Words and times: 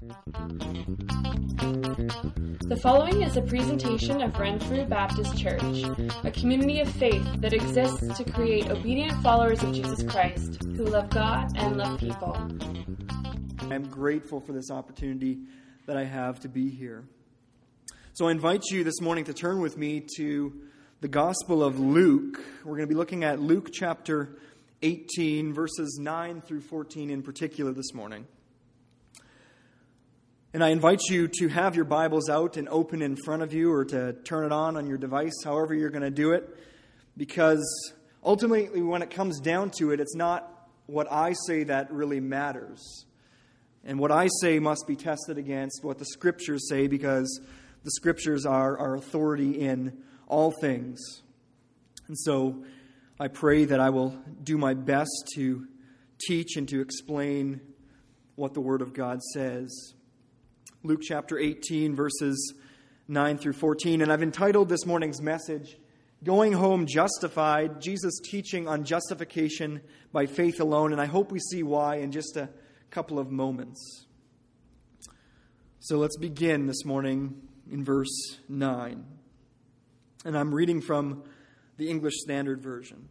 The 0.00 0.08
following 2.82 3.20
is 3.20 3.36
a 3.36 3.42
presentation 3.42 4.22
of 4.22 4.38
Renfrew 4.38 4.86
Baptist 4.86 5.36
Church, 5.36 5.84
a 6.24 6.30
community 6.30 6.80
of 6.80 6.90
faith 6.90 7.26
that 7.40 7.52
exists 7.52 8.16
to 8.16 8.24
create 8.24 8.70
obedient 8.70 9.12
followers 9.22 9.62
of 9.62 9.74
Jesus 9.74 10.02
Christ 10.04 10.62
who 10.62 10.86
love 10.86 11.10
God 11.10 11.54
and 11.54 11.76
love 11.76 12.00
people. 12.00 12.34
I'm 13.70 13.86
grateful 13.90 14.40
for 14.40 14.54
this 14.54 14.70
opportunity 14.70 15.40
that 15.84 15.98
I 15.98 16.04
have 16.04 16.40
to 16.40 16.48
be 16.48 16.70
here. 16.70 17.04
So 18.14 18.28
I 18.28 18.30
invite 18.30 18.64
you 18.70 18.84
this 18.84 19.02
morning 19.02 19.24
to 19.24 19.34
turn 19.34 19.60
with 19.60 19.76
me 19.76 20.06
to 20.16 20.62
the 21.02 21.08
Gospel 21.08 21.62
of 21.62 21.78
Luke. 21.78 22.40
We're 22.64 22.76
going 22.76 22.88
to 22.88 22.94
be 22.94 22.98
looking 22.98 23.22
at 23.22 23.38
Luke 23.38 23.68
chapter 23.70 24.38
18, 24.80 25.52
verses 25.52 25.98
9 26.00 26.40
through 26.40 26.62
14 26.62 27.10
in 27.10 27.22
particular 27.22 27.74
this 27.74 27.92
morning. 27.92 28.26
And 30.52 30.64
I 30.64 30.70
invite 30.70 31.02
you 31.08 31.28
to 31.38 31.46
have 31.46 31.76
your 31.76 31.84
Bibles 31.84 32.28
out 32.28 32.56
and 32.56 32.68
open 32.68 33.02
in 33.02 33.14
front 33.24 33.42
of 33.42 33.52
you 33.52 33.72
or 33.72 33.84
to 33.84 34.14
turn 34.24 34.44
it 34.44 34.50
on 34.50 34.76
on 34.76 34.88
your 34.88 34.98
device, 34.98 35.44
however 35.44 35.74
you're 35.76 35.90
going 35.90 36.02
to 36.02 36.10
do 36.10 36.32
it, 36.32 36.58
because 37.16 37.92
ultimately, 38.24 38.82
when 38.82 39.00
it 39.00 39.10
comes 39.10 39.38
down 39.38 39.70
to 39.78 39.92
it, 39.92 40.00
it's 40.00 40.16
not 40.16 40.68
what 40.86 41.06
I 41.08 41.34
say 41.46 41.62
that 41.64 41.92
really 41.92 42.18
matters. 42.18 43.06
And 43.84 44.00
what 44.00 44.10
I 44.10 44.28
say 44.40 44.58
must 44.58 44.88
be 44.88 44.96
tested 44.96 45.38
against 45.38 45.84
what 45.84 45.98
the 45.98 46.04
Scriptures 46.04 46.68
say, 46.68 46.88
because 46.88 47.40
the 47.84 47.90
Scriptures 47.92 48.44
are 48.44 48.76
our 48.76 48.96
authority 48.96 49.60
in 49.60 50.02
all 50.26 50.52
things. 50.60 50.98
And 52.08 52.18
so 52.18 52.64
I 53.20 53.28
pray 53.28 53.66
that 53.66 53.78
I 53.78 53.90
will 53.90 54.18
do 54.42 54.58
my 54.58 54.74
best 54.74 55.30
to 55.36 55.68
teach 56.26 56.56
and 56.56 56.68
to 56.70 56.80
explain 56.80 57.60
what 58.34 58.52
the 58.52 58.60
Word 58.60 58.82
of 58.82 58.92
God 58.92 59.22
says. 59.32 59.94
Luke 60.82 61.02
chapter 61.02 61.38
18, 61.38 61.94
verses 61.94 62.54
9 63.06 63.36
through 63.36 63.52
14. 63.52 64.00
And 64.00 64.10
I've 64.10 64.22
entitled 64.22 64.70
this 64.70 64.86
morning's 64.86 65.20
message, 65.20 65.76
Going 66.24 66.54
Home 66.54 66.86
Justified 66.86 67.82
Jesus' 67.82 68.18
Teaching 68.24 68.66
on 68.66 68.84
Justification 68.84 69.82
by 70.10 70.24
Faith 70.24 70.58
Alone. 70.58 70.92
And 70.92 71.00
I 71.00 71.04
hope 71.04 71.32
we 71.32 71.38
see 71.38 71.62
why 71.62 71.96
in 71.96 72.12
just 72.12 72.38
a 72.38 72.48
couple 72.90 73.18
of 73.18 73.30
moments. 73.30 74.06
So 75.80 75.98
let's 75.98 76.16
begin 76.16 76.66
this 76.66 76.86
morning 76.86 77.42
in 77.70 77.84
verse 77.84 78.38
9. 78.48 79.04
And 80.24 80.38
I'm 80.38 80.54
reading 80.54 80.80
from 80.80 81.24
the 81.76 81.90
English 81.90 82.14
Standard 82.22 82.62
Version. 82.62 83.10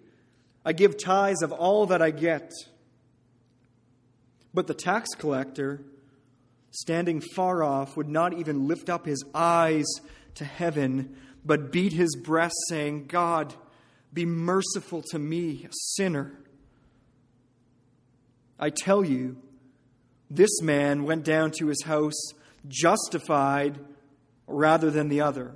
I 0.63 0.73
give 0.73 0.97
tithes 0.97 1.41
of 1.41 1.51
all 1.51 1.87
that 1.87 2.01
I 2.01 2.11
get. 2.11 2.51
But 4.53 4.67
the 4.67 4.73
tax 4.73 5.09
collector, 5.17 5.81
standing 6.71 7.21
far 7.21 7.63
off, 7.63 7.97
would 7.97 8.09
not 8.09 8.33
even 8.33 8.67
lift 8.67 8.89
up 8.89 9.05
his 9.05 9.23
eyes 9.33 9.85
to 10.35 10.45
heaven, 10.45 11.15
but 11.43 11.71
beat 11.71 11.93
his 11.93 12.15
breast, 12.15 12.55
saying, 12.69 13.07
God, 13.07 13.53
be 14.13 14.25
merciful 14.25 15.01
to 15.11 15.19
me, 15.19 15.65
a 15.65 15.69
sinner. 15.71 16.33
I 18.59 18.69
tell 18.69 19.03
you, 19.03 19.37
this 20.29 20.61
man 20.61 21.03
went 21.03 21.25
down 21.25 21.51
to 21.57 21.67
his 21.67 21.83
house 21.83 22.21
justified 22.67 23.79
rather 24.47 24.91
than 24.91 25.09
the 25.09 25.21
other. 25.21 25.53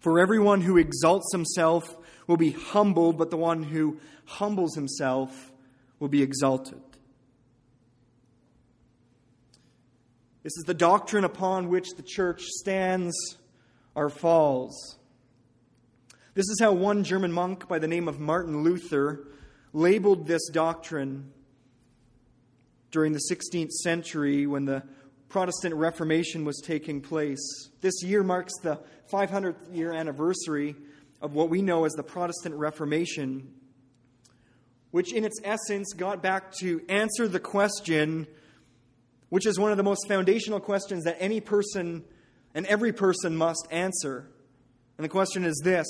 For 0.00 0.18
everyone 0.18 0.62
who 0.62 0.76
exalts 0.76 1.32
himself 1.32 1.96
will 2.26 2.36
be 2.36 2.52
humbled, 2.52 3.18
but 3.18 3.30
the 3.30 3.36
one 3.36 3.62
who 3.62 3.98
humbles 4.26 4.74
himself 4.74 5.52
will 5.98 6.08
be 6.08 6.22
exalted. 6.22 6.80
This 10.42 10.56
is 10.56 10.64
the 10.64 10.74
doctrine 10.74 11.24
upon 11.24 11.70
which 11.70 11.90
the 11.96 12.02
church 12.02 12.42
stands 12.42 13.14
or 13.94 14.10
falls. 14.10 14.98
This 16.34 16.48
is 16.48 16.58
how 16.60 16.72
one 16.72 17.04
German 17.04 17.32
monk 17.32 17.68
by 17.68 17.78
the 17.78 17.88
name 17.88 18.08
of 18.08 18.20
Martin 18.20 18.62
Luther 18.62 19.26
labeled 19.72 20.26
this 20.26 20.48
doctrine 20.50 21.32
during 22.90 23.12
the 23.12 23.20
16th 23.30 23.70
century 23.70 24.46
when 24.46 24.64
the 24.66 24.82
Protestant 25.28 25.74
Reformation 25.74 26.44
was 26.44 26.60
taking 26.64 27.00
place. 27.00 27.40
This 27.80 28.02
year 28.02 28.22
marks 28.22 28.52
the 28.62 28.80
500th 29.12 29.74
year 29.74 29.92
anniversary 29.92 30.76
of 31.24 31.32
what 31.32 31.48
we 31.48 31.62
know 31.62 31.86
as 31.86 31.94
the 31.94 32.02
Protestant 32.02 32.54
Reformation, 32.54 33.50
which 34.90 35.10
in 35.14 35.24
its 35.24 35.40
essence 35.42 35.94
got 35.94 36.22
back 36.22 36.52
to 36.60 36.82
answer 36.86 37.26
the 37.26 37.40
question, 37.40 38.26
which 39.30 39.46
is 39.46 39.58
one 39.58 39.70
of 39.70 39.78
the 39.78 39.82
most 39.82 40.06
foundational 40.06 40.60
questions 40.60 41.04
that 41.04 41.16
any 41.18 41.40
person 41.40 42.04
and 42.54 42.66
every 42.66 42.92
person 42.92 43.34
must 43.34 43.66
answer. 43.70 44.28
And 44.98 45.04
the 45.04 45.08
question 45.08 45.46
is 45.46 45.58
this 45.64 45.86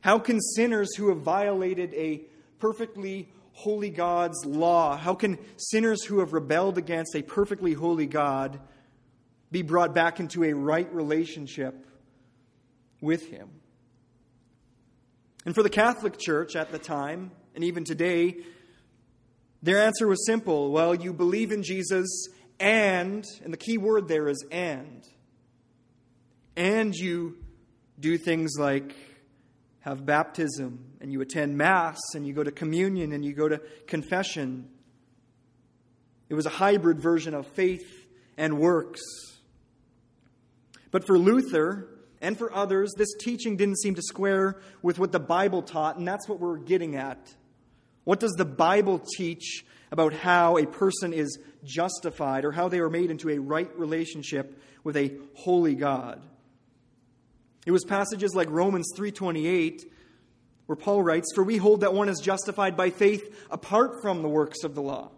How 0.00 0.20
can 0.20 0.40
sinners 0.40 0.94
who 0.94 1.08
have 1.08 1.18
violated 1.18 1.92
a 1.94 2.22
perfectly 2.60 3.28
holy 3.50 3.90
God's 3.90 4.46
law, 4.46 4.96
how 4.96 5.16
can 5.16 5.38
sinners 5.56 6.04
who 6.04 6.20
have 6.20 6.32
rebelled 6.32 6.78
against 6.78 7.16
a 7.16 7.22
perfectly 7.22 7.72
holy 7.72 8.06
God 8.06 8.60
be 9.50 9.62
brought 9.62 9.92
back 9.92 10.20
into 10.20 10.44
a 10.44 10.52
right 10.52 10.92
relationship 10.94 11.84
with 13.00 13.26
Him? 13.26 13.48
And 15.44 15.54
for 15.54 15.62
the 15.62 15.70
Catholic 15.70 16.18
Church 16.18 16.56
at 16.56 16.72
the 16.72 16.78
time, 16.78 17.30
and 17.54 17.62
even 17.64 17.84
today, 17.84 18.36
their 19.62 19.78
answer 19.78 20.06
was 20.06 20.24
simple. 20.26 20.70
Well, 20.70 20.94
you 20.94 21.12
believe 21.12 21.52
in 21.52 21.62
Jesus, 21.62 22.28
and, 22.58 23.24
and 23.42 23.52
the 23.52 23.58
key 23.58 23.78
word 23.78 24.08
there 24.08 24.28
is 24.28 24.44
and. 24.50 25.06
And 26.56 26.94
you 26.94 27.36
do 27.98 28.16
things 28.16 28.56
like 28.58 28.94
have 29.80 30.06
baptism, 30.06 30.92
and 31.00 31.12
you 31.12 31.20
attend 31.20 31.58
Mass, 31.58 31.98
and 32.14 32.26
you 32.26 32.32
go 32.32 32.42
to 32.42 32.52
communion, 32.52 33.12
and 33.12 33.24
you 33.24 33.34
go 33.34 33.48
to 33.48 33.60
confession. 33.86 34.68
It 36.30 36.34
was 36.34 36.46
a 36.46 36.50
hybrid 36.50 37.00
version 37.00 37.34
of 37.34 37.46
faith 37.48 38.06
and 38.38 38.58
works. 38.58 39.02
But 40.90 41.06
for 41.06 41.18
Luther, 41.18 41.88
and 42.24 42.38
for 42.38 42.50
others, 42.54 42.94
this 42.96 43.12
teaching 43.20 43.56
didn't 43.58 43.78
seem 43.78 43.94
to 43.96 44.02
square 44.02 44.56
with 44.80 44.98
what 44.98 45.12
the 45.12 45.20
Bible 45.20 45.60
taught, 45.62 45.98
and 45.98 46.08
that's 46.08 46.26
what 46.26 46.40
we're 46.40 46.56
getting 46.56 46.96
at. 46.96 47.34
What 48.04 48.18
does 48.18 48.32
the 48.32 48.46
Bible 48.46 48.98
teach 48.98 49.66
about 49.92 50.14
how 50.14 50.56
a 50.56 50.64
person 50.64 51.12
is 51.12 51.38
justified 51.64 52.46
or 52.46 52.52
how 52.52 52.68
they 52.68 52.78
are 52.78 52.88
made 52.88 53.10
into 53.10 53.28
a 53.28 53.38
right 53.38 53.70
relationship 53.78 54.58
with 54.84 54.96
a 54.96 55.12
holy 55.34 55.74
God? 55.74 56.22
It 57.66 57.72
was 57.72 57.84
passages 57.84 58.34
like 58.34 58.48
Romans 58.50 58.90
3:28 58.96 59.84
where 60.64 60.76
Paul 60.76 61.02
writes, 61.02 61.30
"For 61.34 61.44
we 61.44 61.58
hold 61.58 61.82
that 61.82 61.92
one 61.92 62.08
is 62.08 62.20
justified 62.20 62.74
by 62.74 62.88
faith 62.88 63.46
apart 63.50 64.00
from 64.00 64.22
the 64.22 64.28
works 64.28 64.64
of 64.64 64.74
the 64.74 64.82
law." 64.82 65.10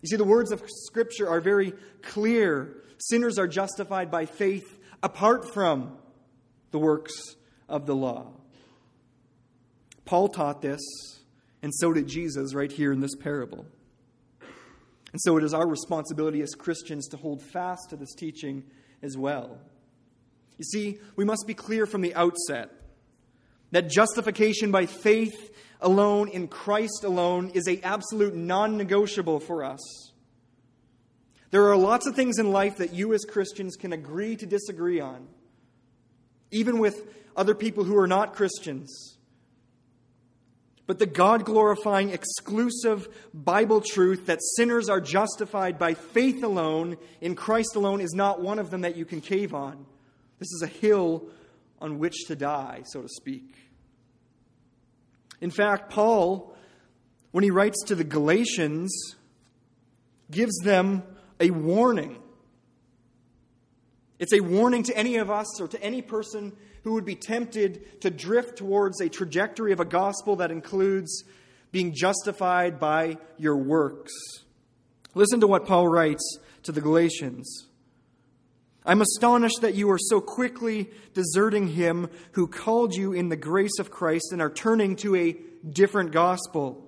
You 0.00 0.06
see 0.06 0.16
the 0.16 0.22
words 0.22 0.52
of 0.52 0.62
scripture 0.68 1.28
are 1.28 1.40
very 1.40 1.72
clear. 2.02 2.84
Sinners 2.98 3.36
are 3.36 3.48
justified 3.48 4.12
by 4.12 4.26
faith 4.26 4.77
apart 5.02 5.52
from 5.52 5.96
the 6.70 6.78
works 6.78 7.14
of 7.68 7.86
the 7.86 7.94
law. 7.94 8.32
Paul 10.04 10.28
taught 10.28 10.62
this, 10.62 10.80
and 11.62 11.72
so 11.74 11.92
did 11.92 12.08
Jesus 12.08 12.54
right 12.54 12.72
here 12.72 12.92
in 12.92 13.00
this 13.00 13.14
parable. 13.14 13.66
And 14.40 15.20
so 15.20 15.36
it 15.36 15.44
is 15.44 15.54
our 15.54 15.66
responsibility 15.66 16.40
as 16.42 16.54
Christians 16.54 17.08
to 17.08 17.16
hold 17.16 17.42
fast 17.42 17.90
to 17.90 17.96
this 17.96 18.14
teaching 18.14 18.64
as 19.02 19.16
well. 19.16 19.58
You 20.58 20.64
see, 20.64 20.98
we 21.16 21.24
must 21.24 21.46
be 21.46 21.54
clear 21.54 21.86
from 21.86 22.00
the 22.00 22.14
outset 22.14 22.70
that 23.70 23.88
justification 23.88 24.70
by 24.70 24.86
faith 24.86 25.54
alone 25.80 26.28
in 26.28 26.48
Christ 26.48 27.04
alone 27.04 27.50
is 27.54 27.68
a 27.68 27.80
absolute 27.82 28.34
non-negotiable 28.34 29.40
for 29.40 29.64
us. 29.64 30.12
There 31.50 31.68
are 31.70 31.76
lots 31.76 32.06
of 32.06 32.14
things 32.14 32.38
in 32.38 32.52
life 32.52 32.76
that 32.76 32.92
you 32.92 33.14
as 33.14 33.24
Christians 33.24 33.76
can 33.76 33.92
agree 33.92 34.36
to 34.36 34.46
disagree 34.46 35.00
on, 35.00 35.26
even 36.50 36.78
with 36.78 37.06
other 37.36 37.54
people 37.54 37.84
who 37.84 37.96
are 37.96 38.06
not 38.06 38.34
Christians. 38.34 39.16
But 40.86 40.98
the 40.98 41.06
God 41.06 41.44
glorifying, 41.44 42.10
exclusive 42.10 43.08
Bible 43.34 43.82
truth 43.82 44.26
that 44.26 44.40
sinners 44.56 44.88
are 44.88 45.00
justified 45.00 45.78
by 45.78 45.94
faith 45.94 46.42
alone, 46.42 46.96
in 47.20 47.34
Christ 47.34 47.76
alone, 47.76 48.00
is 48.00 48.14
not 48.14 48.40
one 48.40 48.58
of 48.58 48.70
them 48.70 48.80
that 48.80 48.96
you 48.96 49.04
can 49.04 49.20
cave 49.20 49.54
on. 49.54 49.86
This 50.38 50.50
is 50.52 50.62
a 50.62 50.66
hill 50.66 51.24
on 51.80 51.98
which 51.98 52.26
to 52.26 52.36
die, 52.36 52.82
so 52.86 53.02
to 53.02 53.08
speak. 53.08 53.54
In 55.40 55.50
fact, 55.50 55.90
Paul, 55.90 56.54
when 57.30 57.44
he 57.44 57.50
writes 57.50 57.84
to 57.84 57.94
the 57.94 58.04
Galatians, 58.04 59.14
gives 60.30 60.56
them 60.58 61.02
a 61.40 61.50
warning. 61.50 62.18
It's 64.18 64.32
a 64.32 64.40
warning 64.40 64.82
to 64.84 64.96
any 64.96 65.16
of 65.16 65.30
us 65.30 65.60
or 65.60 65.68
to 65.68 65.82
any 65.82 66.02
person 66.02 66.56
who 66.82 66.94
would 66.94 67.04
be 67.04 67.14
tempted 67.14 68.00
to 68.02 68.10
drift 68.10 68.58
towards 68.58 69.00
a 69.00 69.08
trajectory 69.08 69.72
of 69.72 69.80
a 69.80 69.84
gospel 69.84 70.36
that 70.36 70.50
includes 70.50 71.24
being 71.70 71.94
justified 71.94 72.80
by 72.80 73.18
your 73.36 73.56
works. 73.56 74.12
Listen 75.14 75.40
to 75.40 75.46
what 75.46 75.66
Paul 75.66 75.88
writes 75.88 76.38
to 76.64 76.72
the 76.72 76.80
Galatians. 76.80 77.66
I'm 78.84 79.02
astonished 79.02 79.60
that 79.60 79.74
you 79.74 79.90
are 79.90 79.98
so 79.98 80.20
quickly 80.20 80.90
deserting 81.12 81.68
him 81.68 82.08
who 82.32 82.46
called 82.46 82.94
you 82.94 83.12
in 83.12 83.28
the 83.28 83.36
grace 83.36 83.78
of 83.78 83.90
Christ 83.90 84.32
and 84.32 84.40
are 84.40 84.50
turning 84.50 84.96
to 84.96 85.14
a 85.14 85.36
different 85.68 86.10
gospel. 86.12 86.87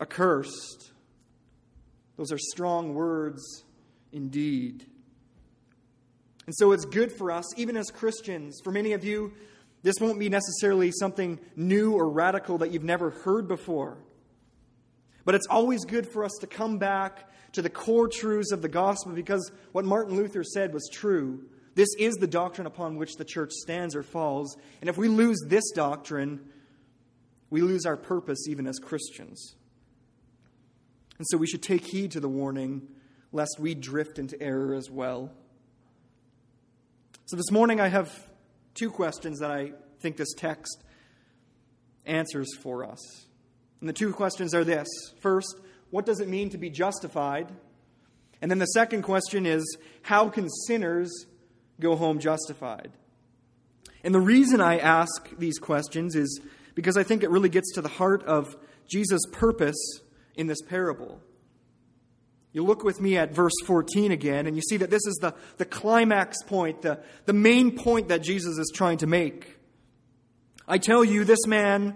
accursed. 0.00 0.92
Those 2.16 2.32
are 2.32 2.38
strong 2.38 2.94
words 2.94 3.64
indeed. 4.12 4.86
And 6.46 6.54
so 6.54 6.72
it's 6.72 6.84
good 6.84 7.12
for 7.12 7.30
us, 7.30 7.44
even 7.58 7.76
as 7.76 7.90
Christians. 7.90 8.60
For 8.62 8.70
many 8.70 8.92
of 8.92 9.04
you, 9.04 9.32
this 9.82 9.96
won't 10.00 10.18
be 10.18 10.28
necessarily 10.28 10.92
something 10.92 11.38
new 11.54 11.92
or 11.92 12.08
radical 12.08 12.58
that 12.58 12.72
you've 12.72 12.84
never 12.84 13.10
heard 13.10 13.48
before. 13.48 13.98
But 15.24 15.34
it's 15.34 15.46
always 15.48 15.84
good 15.84 16.06
for 16.06 16.24
us 16.24 16.32
to 16.40 16.46
come 16.46 16.78
back 16.78 17.30
to 17.52 17.62
the 17.62 17.70
core 17.70 18.08
truths 18.08 18.52
of 18.52 18.62
the 18.62 18.68
gospel 18.68 19.12
because 19.12 19.50
what 19.72 19.84
Martin 19.84 20.16
Luther 20.16 20.44
said 20.44 20.72
was 20.72 20.88
true. 20.92 21.44
This 21.74 21.88
is 21.98 22.14
the 22.14 22.26
doctrine 22.26 22.66
upon 22.66 22.96
which 22.96 23.14
the 23.16 23.24
church 23.24 23.52
stands 23.52 23.96
or 23.96 24.02
falls. 24.02 24.56
And 24.80 24.88
if 24.88 24.96
we 24.96 25.08
lose 25.08 25.38
this 25.46 25.70
doctrine, 25.72 26.40
we 27.50 27.60
lose 27.60 27.86
our 27.86 27.96
purpose 27.96 28.48
even 28.48 28.66
as 28.66 28.78
Christians. 28.78 29.56
And 31.18 31.26
so 31.28 31.36
we 31.36 31.46
should 31.46 31.62
take 31.62 31.86
heed 31.86 32.10
to 32.12 32.20
the 32.20 32.28
warning 32.28 32.88
lest 33.32 33.58
we 33.58 33.74
drift 33.74 34.18
into 34.18 34.40
error 34.40 34.74
as 34.74 34.90
well. 34.90 35.30
So 37.26 37.36
this 37.36 37.50
morning 37.50 37.80
I 37.80 37.88
have 37.88 38.12
two 38.74 38.90
questions 38.90 39.40
that 39.40 39.50
I 39.50 39.72
think 40.00 40.16
this 40.16 40.32
text 40.34 40.82
answers 42.04 42.54
for 42.60 42.84
us. 42.84 43.26
And 43.80 43.88
the 43.88 43.92
two 43.92 44.12
questions 44.12 44.54
are 44.54 44.64
this 44.64 44.88
first, 45.20 45.56
what 45.90 46.06
does 46.06 46.20
it 46.20 46.28
mean 46.28 46.50
to 46.50 46.58
be 46.58 46.70
justified? 46.70 47.52
And 48.40 48.50
then 48.50 48.58
the 48.58 48.66
second 48.66 49.02
question 49.02 49.46
is, 49.46 49.76
how 50.02 50.28
can 50.28 50.48
sinners 50.48 51.26
go 51.80 51.96
home 51.96 52.18
justified? 52.18 52.92
And 54.04 54.14
the 54.14 54.20
reason 54.20 54.60
I 54.60 54.78
ask 54.78 55.36
these 55.36 55.58
questions 55.58 56.14
is 56.14 56.40
because 56.74 56.96
I 56.96 57.02
think 57.02 57.22
it 57.22 57.30
really 57.30 57.48
gets 57.48 57.72
to 57.74 57.82
the 57.82 57.88
heart 57.88 58.22
of 58.24 58.56
Jesus' 58.86 59.22
purpose 59.32 60.00
in 60.36 60.46
this 60.46 60.62
parable. 60.62 61.20
You 62.52 62.64
look 62.64 62.84
with 62.84 63.00
me 63.00 63.18
at 63.18 63.32
verse 63.34 63.52
14 63.66 64.12
again, 64.12 64.46
and 64.46 64.56
you 64.56 64.62
see 64.62 64.78
that 64.78 64.88
this 64.88 65.06
is 65.06 65.16
the, 65.16 65.34
the 65.58 65.66
climax 65.66 66.42
point, 66.44 66.82
the, 66.82 67.00
the 67.26 67.34
main 67.34 67.76
point 67.76 68.08
that 68.08 68.22
Jesus 68.22 68.56
is 68.56 68.72
trying 68.74 68.98
to 68.98 69.06
make. 69.06 69.58
I 70.66 70.78
tell 70.78 71.04
you, 71.04 71.24
this 71.24 71.46
man 71.46 71.94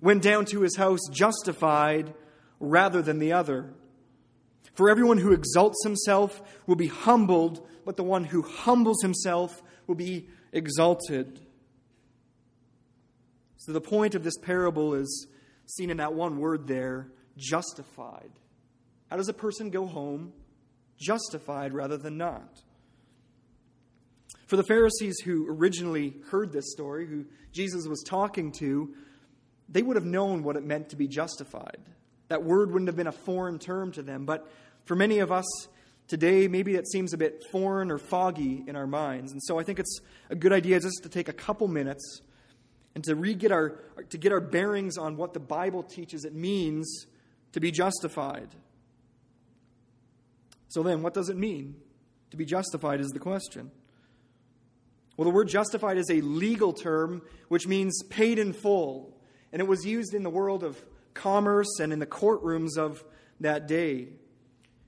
went 0.00 0.22
down 0.22 0.44
to 0.46 0.60
his 0.60 0.76
house 0.76 1.00
justified 1.10 2.14
rather 2.60 3.02
than 3.02 3.18
the 3.18 3.32
other. 3.32 3.72
For 4.74 4.90
everyone 4.90 5.18
who 5.18 5.32
exalts 5.32 5.82
himself 5.82 6.40
will 6.66 6.76
be 6.76 6.86
humbled, 6.86 7.66
but 7.84 7.96
the 7.96 8.04
one 8.04 8.24
who 8.24 8.42
humbles 8.42 9.02
himself 9.02 9.62
will 9.86 9.94
be 9.94 10.28
exalted. 10.52 11.40
So 13.56 13.72
the 13.72 13.80
point 13.80 14.14
of 14.14 14.22
this 14.22 14.38
parable 14.38 14.94
is 14.94 15.26
seen 15.66 15.90
in 15.90 15.96
that 15.96 16.14
one 16.14 16.38
word 16.38 16.68
there 16.68 17.10
justified. 17.36 18.30
How 19.10 19.16
does 19.16 19.28
a 19.28 19.34
person 19.34 19.70
go 19.70 19.86
home 19.86 20.32
justified 20.98 21.72
rather 21.72 21.96
than 21.96 22.16
not? 22.16 22.62
For 24.46 24.56
the 24.56 24.64
Pharisees 24.64 25.18
who 25.24 25.46
originally 25.48 26.14
heard 26.30 26.52
this 26.52 26.70
story, 26.72 27.06
who 27.06 27.24
Jesus 27.52 27.86
was 27.86 28.02
talking 28.06 28.52
to, 28.58 28.94
they 29.68 29.82
would 29.82 29.96
have 29.96 30.04
known 30.04 30.44
what 30.44 30.56
it 30.56 30.64
meant 30.64 30.90
to 30.90 30.96
be 30.96 31.08
justified. 31.08 31.78
That 32.28 32.44
word 32.44 32.70
wouldn't 32.70 32.88
have 32.88 32.96
been 32.96 33.06
a 33.06 33.12
foreign 33.12 33.58
term 33.58 33.92
to 33.92 34.02
them. 34.02 34.24
But 34.24 34.48
for 34.84 34.94
many 34.94 35.18
of 35.18 35.32
us 35.32 35.44
today, 36.06 36.46
maybe 36.46 36.74
it 36.74 36.88
seems 36.88 37.12
a 37.12 37.16
bit 37.16 37.42
foreign 37.50 37.90
or 37.90 37.98
foggy 37.98 38.64
in 38.66 38.76
our 38.76 38.86
minds. 38.86 39.32
And 39.32 39.42
so 39.42 39.58
I 39.58 39.64
think 39.64 39.78
it's 39.80 40.00
a 40.30 40.36
good 40.36 40.52
idea 40.52 40.78
just 40.78 41.02
to 41.02 41.08
take 41.08 41.28
a 41.28 41.32
couple 41.32 41.66
minutes 41.66 42.20
and 42.94 43.02
to 43.04 43.14
re 43.14 43.34
get 43.34 43.52
our 43.52 43.80
to 44.10 44.18
get 44.18 44.32
our 44.32 44.40
bearings 44.40 44.96
on 44.96 45.16
what 45.16 45.34
the 45.34 45.40
Bible 45.40 45.82
teaches 45.82 46.24
it 46.24 46.34
means 46.34 47.06
to 47.56 47.60
be 47.60 47.70
justified. 47.70 48.50
So 50.68 50.82
then, 50.82 51.02
what 51.02 51.14
does 51.14 51.30
it 51.30 51.38
mean? 51.38 51.76
To 52.32 52.36
be 52.36 52.44
justified 52.44 53.00
is 53.00 53.08
the 53.12 53.18
question. 53.18 53.70
Well, 55.16 55.24
the 55.24 55.34
word 55.34 55.48
justified 55.48 55.96
is 55.96 56.10
a 56.10 56.20
legal 56.20 56.74
term 56.74 57.22
which 57.48 57.66
means 57.66 58.02
paid 58.10 58.38
in 58.38 58.52
full, 58.52 59.16
and 59.54 59.62
it 59.62 59.66
was 59.66 59.86
used 59.86 60.12
in 60.12 60.22
the 60.22 60.28
world 60.28 60.64
of 60.64 60.84
commerce 61.14 61.80
and 61.80 61.94
in 61.94 61.98
the 61.98 62.06
courtrooms 62.06 62.76
of 62.76 63.02
that 63.40 63.66
day. 63.66 64.08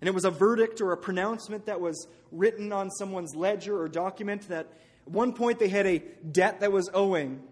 And 0.02 0.06
it 0.06 0.12
was 0.12 0.26
a 0.26 0.30
verdict 0.30 0.82
or 0.82 0.92
a 0.92 0.98
pronouncement 0.98 1.64
that 1.64 1.80
was 1.80 2.06
written 2.30 2.70
on 2.70 2.90
someone's 2.90 3.34
ledger 3.34 3.80
or 3.80 3.88
document 3.88 4.46
that 4.50 4.66
at 5.06 5.10
one 5.10 5.32
point 5.32 5.58
they 5.58 5.70
had 5.70 5.86
a 5.86 6.00
debt 6.30 6.60
that 6.60 6.70
was 6.70 6.90
owing. 6.92 7.42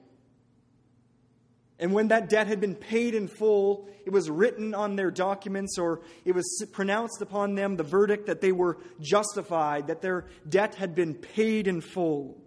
And 1.78 1.92
when 1.92 2.08
that 2.08 2.28
debt 2.28 2.46
had 2.46 2.60
been 2.60 2.74
paid 2.74 3.14
in 3.14 3.28
full, 3.28 3.88
it 4.06 4.10
was 4.10 4.30
written 4.30 4.74
on 4.74 4.96
their 4.96 5.10
documents 5.10 5.78
or 5.78 6.00
it 6.24 6.34
was 6.34 6.64
pronounced 6.72 7.20
upon 7.20 7.54
them 7.54 7.76
the 7.76 7.82
verdict 7.82 8.26
that 8.26 8.40
they 8.40 8.52
were 8.52 8.78
justified, 9.00 9.88
that 9.88 10.00
their 10.00 10.26
debt 10.48 10.76
had 10.76 10.94
been 10.94 11.14
paid 11.14 11.68
in 11.68 11.80
full. 11.80 12.38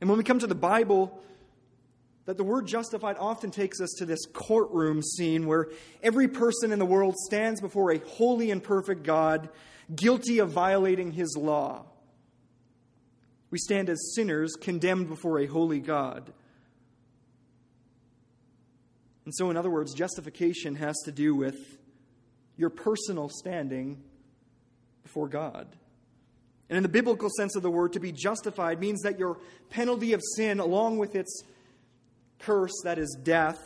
And 0.00 0.10
when 0.10 0.18
we 0.18 0.24
come 0.24 0.40
to 0.40 0.46
the 0.48 0.54
Bible, 0.54 1.22
that 2.26 2.36
the 2.36 2.44
word 2.44 2.66
justified 2.66 3.16
often 3.18 3.52
takes 3.52 3.80
us 3.80 3.94
to 3.98 4.04
this 4.04 4.26
courtroom 4.32 5.00
scene 5.00 5.46
where 5.46 5.68
every 6.02 6.26
person 6.26 6.72
in 6.72 6.78
the 6.80 6.84
world 6.84 7.14
stands 7.16 7.60
before 7.60 7.92
a 7.92 7.98
holy 7.98 8.50
and 8.50 8.62
perfect 8.62 9.04
God, 9.04 9.48
guilty 9.94 10.40
of 10.40 10.50
violating 10.50 11.12
his 11.12 11.36
law. 11.36 11.86
We 13.50 13.58
stand 13.58 13.88
as 13.88 14.14
sinners 14.14 14.54
condemned 14.60 15.08
before 15.08 15.38
a 15.38 15.46
holy 15.46 15.78
God. 15.78 16.32
And 19.26 19.34
so, 19.34 19.50
in 19.50 19.56
other 19.56 19.70
words, 19.70 19.92
justification 19.92 20.76
has 20.76 20.96
to 21.04 21.12
do 21.12 21.34
with 21.34 21.58
your 22.56 22.70
personal 22.70 23.28
standing 23.28 24.02
before 25.02 25.28
God. 25.28 25.66
And 26.70 26.76
in 26.76 26.82
the 26.82 26.88
biblical 26.88 27.28
sense 27.36 27.54
of 27.56 27.62
the 27.62 27.70
word, 27.70 27.92
to 27.92 28.00
be 28.00 28.12
justified 28.12 28.80
means 28.80 29.02
that 29.02 29.18
your 29.18 29.38
penalty 29.68 30.12
of 30.14 30.22
sin, 30.36 30.60
along 30.60 30.98
with 30.98 31.14
its 31.14 31.42
curse, 32.38 32.72
that 32.84 32.98
is 32.98 33.18
death, 33.22 33.60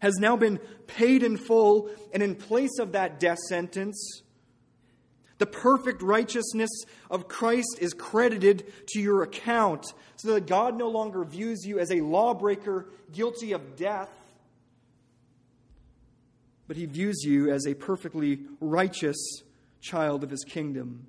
has 0.00 0.14
now 0.18 0.36
been 0.36 0.58
paid 0.86 1.22
in 1.22 1.36
full, 1.36 1.90
and 2.12 2.22
in 2.22 2.34
place 2.34 2.78
of 2.78 2.92
that 2.92 3.20
death 3.20 3.38
sentence, 3.48 4.22
the 5.38 5.46
perfect 5.46 6.02
righteousness 6.02 6.70
of 7.10 7.28
Christ 7.28 7.78
is 7.80 7.94
credited 7.94 8.72
to 8.88 9.00
your 9.00 9.22
account, 9.22 9.86
so 10.16 10.34
that 10.34 10.46
God 10.46 10.76
no 10.76 10.88
longer 10.88 11.24
views 11.24 11.64
you 11.64 11.78
as 11.78 11.90
a 11.90 12.00
lawbreaker 12.00 12.86
guilty 13.12 13.52
of 13.52 13.76
death, 13.76 14.10
but 16.66 16.76
he 16.76 16.86
views 16.86 17.22
you 17.24 17.50
as 17.50 17.66
a 17.66 17.74
perfectly 17.74 18.40
righteous 18.60 19.16
child 19.80 20.24
of 20.24 20.30
his 20.30 20.44
kingdom. 20.44 21.06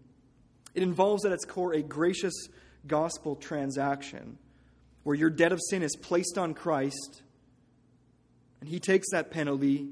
It 0.76 0.84
involves 0.84 1.26
at 1.26 1.32
its 1.32 1.46
core 1.46 1.74
a 1.74 1.82
gracious 1.82 2.48
gospel 2.88 3.36
transaction 3.36 4.38
where 5.04 5.16
your 5.16 5.30
debt 5.30 5.52
of 5.52 5.60
sin 5.70 5.82
is 5.82 5.96
placed 5.96 6.38
on 6.38 6.54
Christ 6.54 7.24
And 8.60 8.70
he 8.70 8.80
takes 8.80 9.10
that 9.12 9.32
penalty 9.32 9.90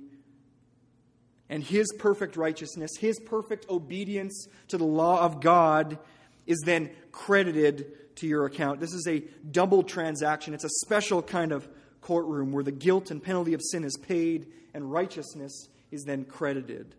and 1.50 1.64
his 1.64 1.92
perfect 1.98 2.36
righteousness, 2.36 2.92
his 3.00 3.20
perfect 3.20 3.70
obedience 3.70 4.48
to 4.68 4.78
the 4.78 4.86
law 4.86 5.22
of 5.22 5.42
God 5.42 5.98
is 6.46 6.62
then 6.66 6.92
credited 7.12 8.16
to 8.18 8.28
your 8.28 8.46
account. 8.46 8.80
This 8.80 8.94
is 8.94 9.08
a 9.08 9.24
double 9.50 9.84
transaction. 9.84 10.54
It's 10.54 10.64
a 10.64 10.70
special 10.86 11.22
kind 11.22 11.52
of 11.52 11.68
courtroom 12.02 12.52
where 12.52 12.64
the 12.64 12.72
guilt 12.72 13.12
and 13.12 13.22
penalty 13.22 13.54
of 13.54 13.62
sin 13.62 13.84
is 13.84 13.98
paid 13.98 14.48
and 14.74 14.92
righteousness 14.92 15.70
is 15.92 16.04
then 16.04 16.26
credited. 16.26 16.96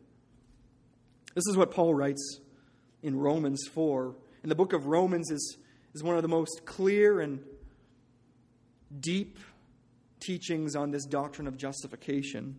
This 1.35 1.47
is 1.49 1.57
what 1.57 1.71
Paul 1.71 1.95
writes 1.95 2.41
in 3.03 3.17
Romans 3.17 3.67
4. 3.73 4.15
And 4.43 4.51
the 4.51 4.57
book 4.57 4.73
of 4.73 4.87
Romans 4.87 5.31
is, 5.31 5.59
is 5.95 6.03
one 6.03 6.17
of 6.17 6.23
the 6.23 6.29
most 6.29 6.63
clear 6.65 7.21
and 7.21 7.41
deep 8.99 9.39
teachings 10.21 10.75
on 10.75 10.91
this 10.91 11.05
doctrine 11.05 11.47
of 11.47 11.57
justification. 11.57 12.59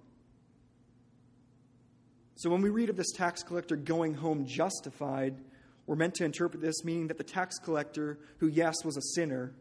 So 2.41 2.49
when 2.49 2.63
we 2.63 2.71
read 2.71 2.89
of 2.89 2.97
this 2.97 3.11
tax 3.11 3.43
collector 3.43 3.75
going 3.75 4.15
home 4.15 4.47
justified, 4.47 5.35
we're 5.85 5.95
meant 5.95 6.15
to 6.15 6.25
interpret 6.25 6.59
this 6.59 6.83
meaning 6.83 7.05
that 7.09 7.19
the 7.19 7.23
tax 7.23 7.59
collector, 7.59 8.17
who, 8.39 8.47
yes, 8.47 8.83
was 8.83 8.97
a 8.97 9.01
sinner, 9.13 9.53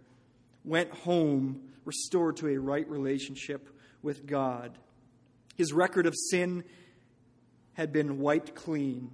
went 0.65 0.91
home 0.91 1.61
restored 1.85 2.39
to 2.39 2.49
a 2.49 2.57
right 2.57 2.89
relationship 2.89 3.69
with 4.01 4.25
God. 4.25 4.79
His 5.57 5.75
record 5.75 6.07
of 6.07 6.15
sin 6.31 6.65
had 7.75 7.93
been 7.93 8.19
wiped 8.19 8.55
clean, 8.55 9.11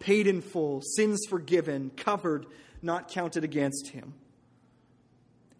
paid 0.00 0.26
in 0.26 0.40
full, 0.40 0.80
sins 0.96 1.20
forgiven, 1.28 1.92
covered, 1.96 2.46
not 2.82 3.06
counted 3.06 3.44
against 3.44 3.90
him. 3.90 4.14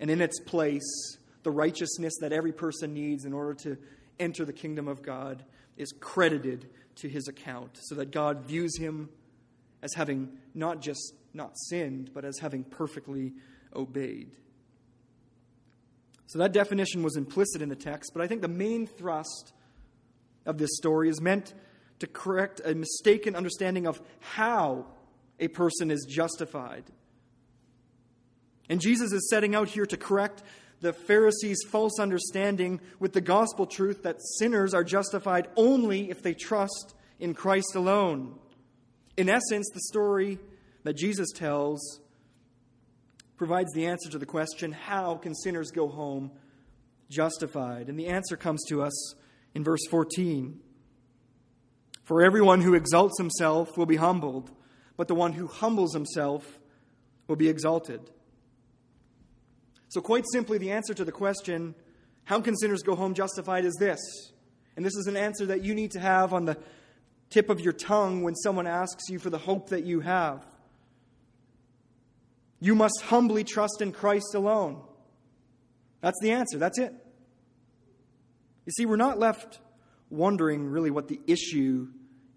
And 0.01 0.11
in 0.11 0.21
its 0.21 0.41
place, 0.41 1.19
the 1.45 1.53
righteousness 1.53 2.15
that 2.21 2.33
every 2.33 2.53
person 2.53 2.95
needs 2.95 3.25
in 3.25 3.33
order 3.33 3.55
to 3.63 3.79
enter 4.19 4.45
the 4.45 4.53
kingdom 4.53 4.89
of 4.89 5.03
God 5.03 5.45
is 5.77 5.93
credited 6.01 6.69
to 6.97 7.09
his 7.09 7.29
account, 7.29 7.79
so 7.81 7.95
that 7.97 8.11
God 8.11 8.47
views 8.47 8.79
him 8.79 9.09
as 9.83 9.95
having 9.95 10.31
not 10.55 10.81
just 10.81 11.15
not 11.33 11.53
sinned, 11.69 12.11
but 12.15 12.25
as 12.25 12.39
having 12.39 12.65
perfectly 12.65 13.33
obeyed. 13.75 14.31
So 16.27 16.39
that 16.39 16.53
definition 16.53 17.03
was 17.03 17.17
implicit 17.17 17.63
in 17.63 17.69
the 17.69 17.77
text, 17.77 18.13
but 18.15 18.23
I 18.23 18.27
think 18.27 18.41
the 18.41 18.49
main 18.49 18.87
thrust 18.87 19.53
of 20.47 20.59
this 20.59 20.71
story 20.77 21.09
is 21.09 21.21
meant 21.21 21.55
to 22.01 22.07
correct 22.07 22.61
a 22.65 22.75
mistaken 22.75 23.37
understanding 23.37 23.87
of 23.87 24.01
how 24.21 24.87
a 25.39 25.49
person 25.49 25.91
is 25.91 26.07
justified. 26.09 26.85
And 28.69 28.81
Jesus 28.81 29.13
is 29.13 29.29
setting 29.29 29.55
out 29.55 29.69
here 29.69 29.87
to 29.87 29.97
correct 29.97 30.43
the 30.85 30.93
Pharisees' 30.93 31.65
false 31.71 31.99
understanding 31.99 32.79
with 33.01 33.15
the 33.15 33.21
gospel 33.23 33.67
truth 33.67 34.03
that 34.03 34.21
sinners 34.39 34.75
are 34.75 34.85
justified 34.85 35.49
only 35.57 36.11
if 36.11 36.23
they 36.23 36.35
trust 36.35 36.95
in 37.19 37.33
Christ 37.33 37.75
alone. 37.75 38.39
In 39.17 39.31
essence, 39.31 39.67
the 39.73 39.81
story 39.81 40.39
that 40.83 40.93
Jesus 40.93 41.31
tells 41.35 42.01
provides 43.39 43.73
the 43.73 43.87
answer 43.87 44.11
to 44.11 44.19
the 44.19 44.27
question 44.27 44.73
how 44.73 45.17
can 45.17 45.35
sinners 45.35 45.71
go 45.71 45.89
home 45.89 46.31
justified? 47.09 47.89
And 47.89 47.99
the 47.99 48.09
answer 48.09 48.37
comes 48.37 48.63
to 48.69 48.83
us 48.83 49.15
in 49.55 49.65
verse 49.65 49.87
14. 49.91 50.61
For 52.03 52.23
everyone 52.23 52.61
who 52.61 52.75
exalts 52.75 53.19
himself 53.19 53.79
will 53.79 53.87
be 53.87 53.97
humbled, 53.97 54.51
but 54.99 55.09
the 55.09 55.15
one 55.15 55.33
who 55.33 55.47
humbles 55.47 55.95
himself 55.95 56.59
will 57.27 57.37
be 57.37 57.49
exalted. 57.49 58.11
So, 59.95 60.01
quite 60.01 60.25
simply, 60.33 60.59
the 60.59 60.73
answer 60.73 60.93
to 60.93 61.05
the 61.05 61.13
question, 61.13 61.73
how 62.25 62.41
can 62.41 62.57
sinners 62.57 62.83
go 62.83 62.97
home 62.97 63.15
justified, 63.15 63.65
is 63.65 63.77
this. 63.79 64.01
And 64.75 64.85
this 64.85 64.97
is 64.97 65.07
an 65.07 65.17
answer 65.17 65.47
that 65.47 65.63
you 65.63 65.73
need 65.73 65.93
to 65.93 66.01
have 66.01 66.35
on 66.35 66.47
the 66.47 66.59
tip 67.31 67.49
of 67.49 67.61
your 67.61 67.73
tongue 67.73 68.25
when 68.25 68.35
someone 68.35 68.67
asks 68.67 69.09
you 69.09 69.21
for 69.21 69.31
the 69.31 69.39
hope 69.39 69.69
that 69.69 69.85
you 69.85 70.01
have. 70.01 70.45
You 72.59 72.75
must 72.75 73.03
humbly 73.03 73.45
trust 73.45 73.81
in 73.81 73.93
Christ 73.93 74.35
alone. 74.35 74.83
That's 76.01 76.19
the 76.21 76.33
answer. 76.33 76.59
That's 76.59 76.81
it. 76.81 76.93
You 78.67 78.73
see, 78.73 78.87
we're 78.87 78.97
not 78.97 79.21
left 79.21 79.61
wondering 80.11 80.67
really 80.67 80.91
what 80.91 81.07
the 81.07 81.21
issue 81.29 81.87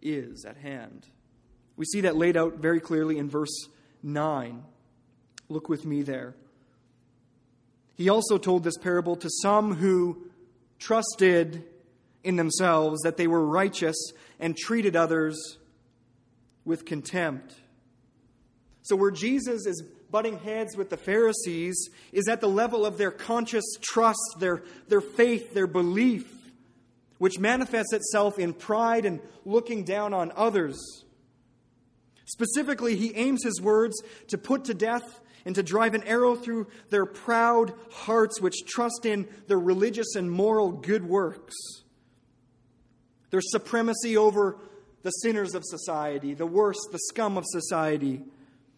is 0.03 0.45
at 0.45 0.57
hand. 0.57 1.07
We 1.75 1.85
see 1.85 2.01
that 2.01 2.15
laid 2.15 2.37
out 2.37 2.57
very 2.57 2.79
clearly 2.79 3.17
in 3.17 3.31
verse 3.31 3.67
9. 4.03 4.63
Look 5.49 5.69
with 5.69 5.87
me 5.87 6.03
there. 6.03 6.35
He 7.97 8.09
also 8.09 8.37
told 8.37 8.63
this 8.63 8.77
parable 8.77 9.15
to 9.17 9.29
some 9.41 9.75
who 9.75 10.27
trusted 10.79 11.63
in 12.23 12.35
themselves 12.35 13.01
that 13.01 13.17
they 13.17 13.27
were 13.27 13.45
righteous 13.45 13.97
and 14.39 14.55
treated 14.55 14.95
others 14.95 15.57
with 16.63 16.85
contempt. 16.85 17.55
So, 18.83 18.95
where 18.95 19.11
Jesus 19.11 19.65
is 19.65 19.83
butting 20.11 20.37
heads 20.39 20.77
with 20.77 20.89
the 20.89 20.97
Pharisees 20.97 21.89
is 22.13 22.27
at 22.29 22.39
the 22.39 22.47
level 22.47 22.85
of 22.85 22.97
their 22.97 23.11
conscious 23.11 23.65
trust, 23.81 24.37
their, 24.39 24.63
their 24.87 25.01
faith, 25.01 25.53
their 25.53 25.67
belief 25.67 26.37
which 27.17 27.39
manifests 27.39 27.93
itself 27.93 28.37
in 28.37 28.53
pride 28.53 29.05
and 29.05 29.19
looking 29.45 29.83
down 29.83 30.13
on 30.13 30.31
others. 30.35 31.03
Specifically, 32.25 32.95
he 32.95 33.13
aims 33.15 33.43
his 33.43 33.61
words 33.61 34.01
to 34.27 34.37
put 34.37 34.65
to 34.65 34.73
death 34.73 35.19
and 35.47 35.55
to 35.55 35.63
drive 35.63 35.93
an 35.93 36.03
arrow 36.03 36.35
through 36.35 36.67
their 36.89 37.05
proud 37.05 37.73
hearts, 37.89 38.41
which 38.41 38.65
trust 38.65 39.05
in 39.05 39.25
their 39.47 39.57
religious 39.57 40.13
and 40.13 40.29
moral 40.29 40.73
good 40.73 41.07
works, 41.07 41.55
their 43.29 43.39
supremacy 43.39 44.17
over 44.17 44.59
the 45.03 45.09
sinners 45.09 45.55
of 45.55 45.63
society, 45.63 46.33
the 46.33 46.45
worst, 46.45 46.89
the 46.91 46.99
scum 46.99 47.37
of 47.37 47.45
society, 47.47 48.23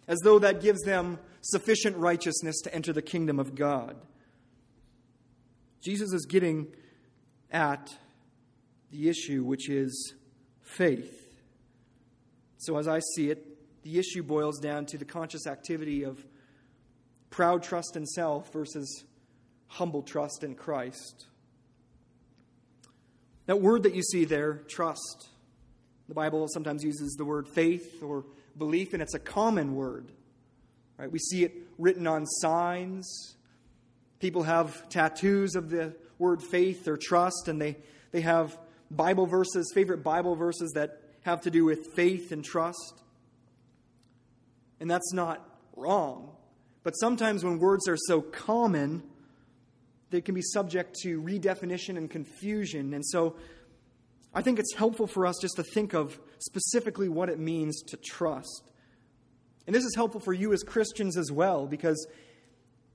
as 0.07 0.19
though 0.23 0.37
that 0.37 0.61
gives 0.61 0.83
them 0.83 1.17
sufficient 1.41 1.97
righteousness 1.97 2.61
to 2.61 2.71
enter 2.71 2.93
the 2.93 3.01
kingdom 3.01 3.39
of 3.39 3.55
God. 3.55 3.95
Jesus 5.81 6.13
is 6.13 6.27
getting 6.27 6.67
at 7.49 7.97
the 8.91 9.09
issue, 9.09 9.43
which 9.43 9.71
is 9.71 10.13
faith. 10.61 11.35
So, 12.57 12.77
as 12.77 12.87
I 12.87 12.99
see 13.15 13.31
it, 13.31 13.43
the 13.81 13.97
issue 13.97 14.21
boils 14.21 14.59
down 14.59 14.85
to 14.87 14.99
the 14.99 15.05
conscious 15.05 15.47
activity 15.47 16.03
of 16.03 16.23
proud 17.29 17.63
trust 17.63 17.95
in 17.95 18.05
self 18.05 18.51
versus 18.51 19.03
humble 19.67 20.01
trust 20.01 20.43
in 20.43 20.55
Christ. 20.55 21.27
That 23.45 23.61
word 23.61 23.83
that 23.83 23.95
you 23.95 24.03
see 24.03 24.25
there, 24.25 24.61
trust, 24.67 25.29
the 26.07 26.13
Bible 26.13 26.47
sometimes 26.47 26.83
uses 26.83 27.15
the 27.15 27.25
word 27.25 27.47
faith 27.47 28.01
or 28.03 28.25
belief, 28.57 28.93
and 28.93 29.01
it's 29.01 29.13
a 29.13 29.19
common 29.19 29.75
word. 29.75 30.11
Right? 30.97 31.11
We 31.11 31.19
see 31.19 31.43
it 31.43 31.53
written 31.77 32.07
on 32.07 32.25
signs. 32.25 33.35
People 34.19 34.43
have 34.43 34.89
tattoos 34.89 35.55
of 35.55 35.69
the 35.69 35.95
word 36.17 36.41
faith 36.43 36.87
or 36.87 36.97
trust, 36.97 37.47
and 37.47 37.61
they, 37.61 37.77
they 38.11 38.21
have 38.21 38.57
Bible 38.91 39.25
verses, 39.25 39.71
favorite 39.73 40.03
Bible 40.03 40.35
verses 40.35 40.71
that 40.73 41.01
have 41.21 41.41
to 41.41 41.51
do 41.51 41.63
with 41.63 41.93
faith 41.95 42.31
and 42.31 42.43
trust. 42.43 43.01
And 44.79 44.89
that's 44.89 45.13
not 45.13 45.47
wrong. 45.75 46.35
But 46.89 46.95
sometimes 46.95 47.43
when 47.43 47.59
words 47.59 47.87
are 47.87 47.97
so 48.07 48.19
common, 48.19 49.03
they 50.09 50.21
can 50.21 50.33
be 50.33 50.41
subject 50.41 50.95
to 51.03 51.21
redefinition 51.21 51.97
and 51.97 52.09
confusion. 52.09 52.95
And 52.95 53.05
so 53.05 53.35
I 54.33 54.41
think 54.41 54.57
it's 54.57 54.73
helpful 54.73 55.05
for 55.05 55.27
us 55.27 55.35
just 55.39 55.57
to 55.57 55.63
think 55.75 55.93
of 55.93 56.19
specifically 56.39 57.07
what 57.07 57.29
it 57.29 57.37
means 57.37 57.83
to 57.89 57.97
trust. 57.97 58.71
And 59.67 59.75
this 59.75 59.83
is 59.83 59.93
helpful 59.95 60.19
for 60.19 60.33
you 60.33 60.51
as 60.51 60.63
Christians 60.63 61.15
as 61.15 61.31
well, 61.31 61.67
because 61.67 62.07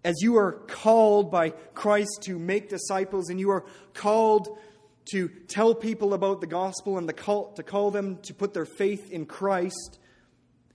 as 0.04 0.16
you 0.20 0.38
are 0.38 0.54
called 0.66 1.30
by 1.30 1.50
Christ 1.50 2.22
to 2.22 2.36
make 2.36 2.68
disciples 2.68 3.30
and 3.30 3.38
you 3.38 3.50
are 3.50 3.64
called 3.92 4.58
to 5.12 5.28
tell 5.46 5.72
people 5.72 6.14
about 6.14 6.40
the 6.40 6.48
gospel 6.48 6.98
and 6.98 7.08
the 7.08 7.12
cult, 7.12 7.54
to 7.54 7.62
call 7.62 7.92
them 7.92 8.18
to 8.22 8.34
put 8.34 8.54
their 8.54 8.66
faith 8.66 9.12
in 9.12 9.24
Christ, 9.24 10.00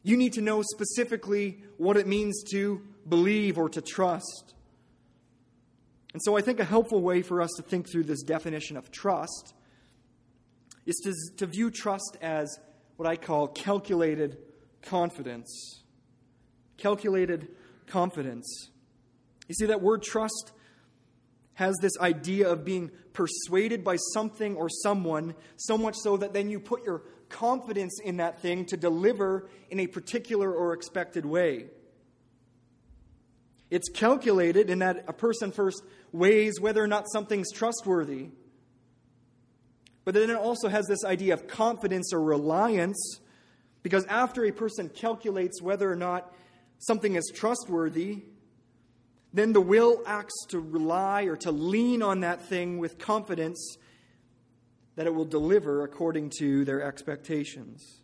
you 0.03 0.15
need 0.15 0.31
to 0.33 0.41
know 0.41 0.61
specifically 0.61 1.63
what 1.75 1.97
it 1.97 2.07
means 2.07 2.43
to 2.51 2.81
believe 3.07 3.57
or 3.57 3.69
to 3.69 3.81
trust. 3.81 4.53
And 6.13 6.21
so 6.23 6.37
I 6.37 6.41
think 6.41 6.59
a 6.59 6.65
helpful 6.65 7.01
way 7.01 7.21
for 7.21 7.41
us 7.41 7.51
to 7.57 7.63
think 7.63 7.89
through 7.89 8.03
this 8.03 8.23
definition 8.23 8.77
of 8.77 8.91
trust 8.91 9.53
is 10.85 10.95
to, 11.03 11.13
to 11.37 11.45
view 11.45 11.69
trust 11.69 12.17
as 12.21 12.59
what 12.97 13.07
I 13.07 13.15
call 13.15 13.47
calculated 13.47 14.37
confidence. 14.81 15.83
Calculated 16.77 17.47
confidence. 17.85 18.69
You 19.47 19.55
see, 19.55 19.65
that 19.67 19.81
word 19.81 20.01
trust 20.01 20.51
has 21.53 21.75
this 21.81 21.97
idea 21.99 22.49
of 22.49 22.63
being 22.63 22.89
persuaded 23.13 23.83
by 23.83 23.97
something 24.13 24.55
or 24.55 24.69
someone, 24.69 25.35
so 25.57 25.77
much 25.77 25.95
so 25.97 26.17
that 26.17 26.33
then 26.33 26.49
you 26.49 26.59
put 26.59 26.83
your 26.85 27.03
confidence 27.27 27.99
in 28.03 28.17
that 28.17 28.41
thing 28.41 28.65
to 28.65 28.77
deliver 28.77 29.49
in 29.69 29.79
a 29.79 29.87
particular 29.87 30.51
or 30.51 30.73
expected 30.73 31.25
way. 31.25 31.65
It's 33.69 33.89
calculated 33.89 34.69
in 34.69 34.79
that 34.79 35.05
a 35.07 35.13
person 35.13 35.51
first 35.51 35.83
weighs 36.11 36.59
whether 36.59 36.83
or 36.83 36.87
not 36.87 37.05
something's 37.11 37.51
trustworthy. 37.51 38.29
But 40.05 40.15
then 40.15 40.29
it 40.29 40.37
also 40.37 40.69
has 40.69 40.87
this 40.87 41.05
idea 41.05 41.33
of 41.33 41.47
confidence 41.47 42.13
or 42.13 42.21
reliance, 42.21 43.19
because 43.83 44.05
after 44.05 44.43
a 44.45 44.51
person 44.51 44.89
calculates 44.89 45.61
whether 45.61 45.91
or 45.91 45.95
not 45.95 46.33
something 46.79 47.15
is 47.15 47.31
trustworthy, 47.33 48.23
then 49.33 49.53
the 49.53 49.61
will 49.61 50.01
acts 50.07 50.33
to 50.47 50.59
rely 50.59 51.23
or 51.23 51.35
to 51.37 51.51
lean 51.51 52.01
on 52.01 52.21
that 52.21 52.41
thing 52.41 52.79
with 52.79 52.97
confidence 52.97 53.77
that 54.95 55.05
it 55.05 55.13
will 55.13 55.25
deliver 55.25 55.83
according 55.83 56.31
to 56.39 56.65
their 56.65 56.81
expectations. 56.81 58.01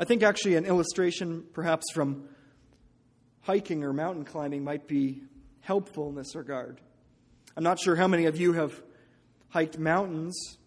I 0.00 0.04
think 0.04 0.22
actually 0.24 0.56
an 0.56 0.66
illustration, 0.66 1.44
perhaps 1.52 1.86
from 1.94 2.28
hiking 3.46 3.84
or 3.84 3.92
mountain 3.92 4.24
climbing, 4.24 4.64
might 4.64 4.88
be 4.88 5.22
helpful 5.60 6.08
in 6.08 6.16
this 6.16 6.34
regard. 6.34 6.80
I'm 7.56 7.62
not 7.62 7.78
sure 7.78 7.94
how 7.94 8.08
many 8.08 8.26
of 8.26 8.36
you 8.36 8.54
have 8.54 8.82
hiked 9.50 9.78
mountains, 9.78 10.58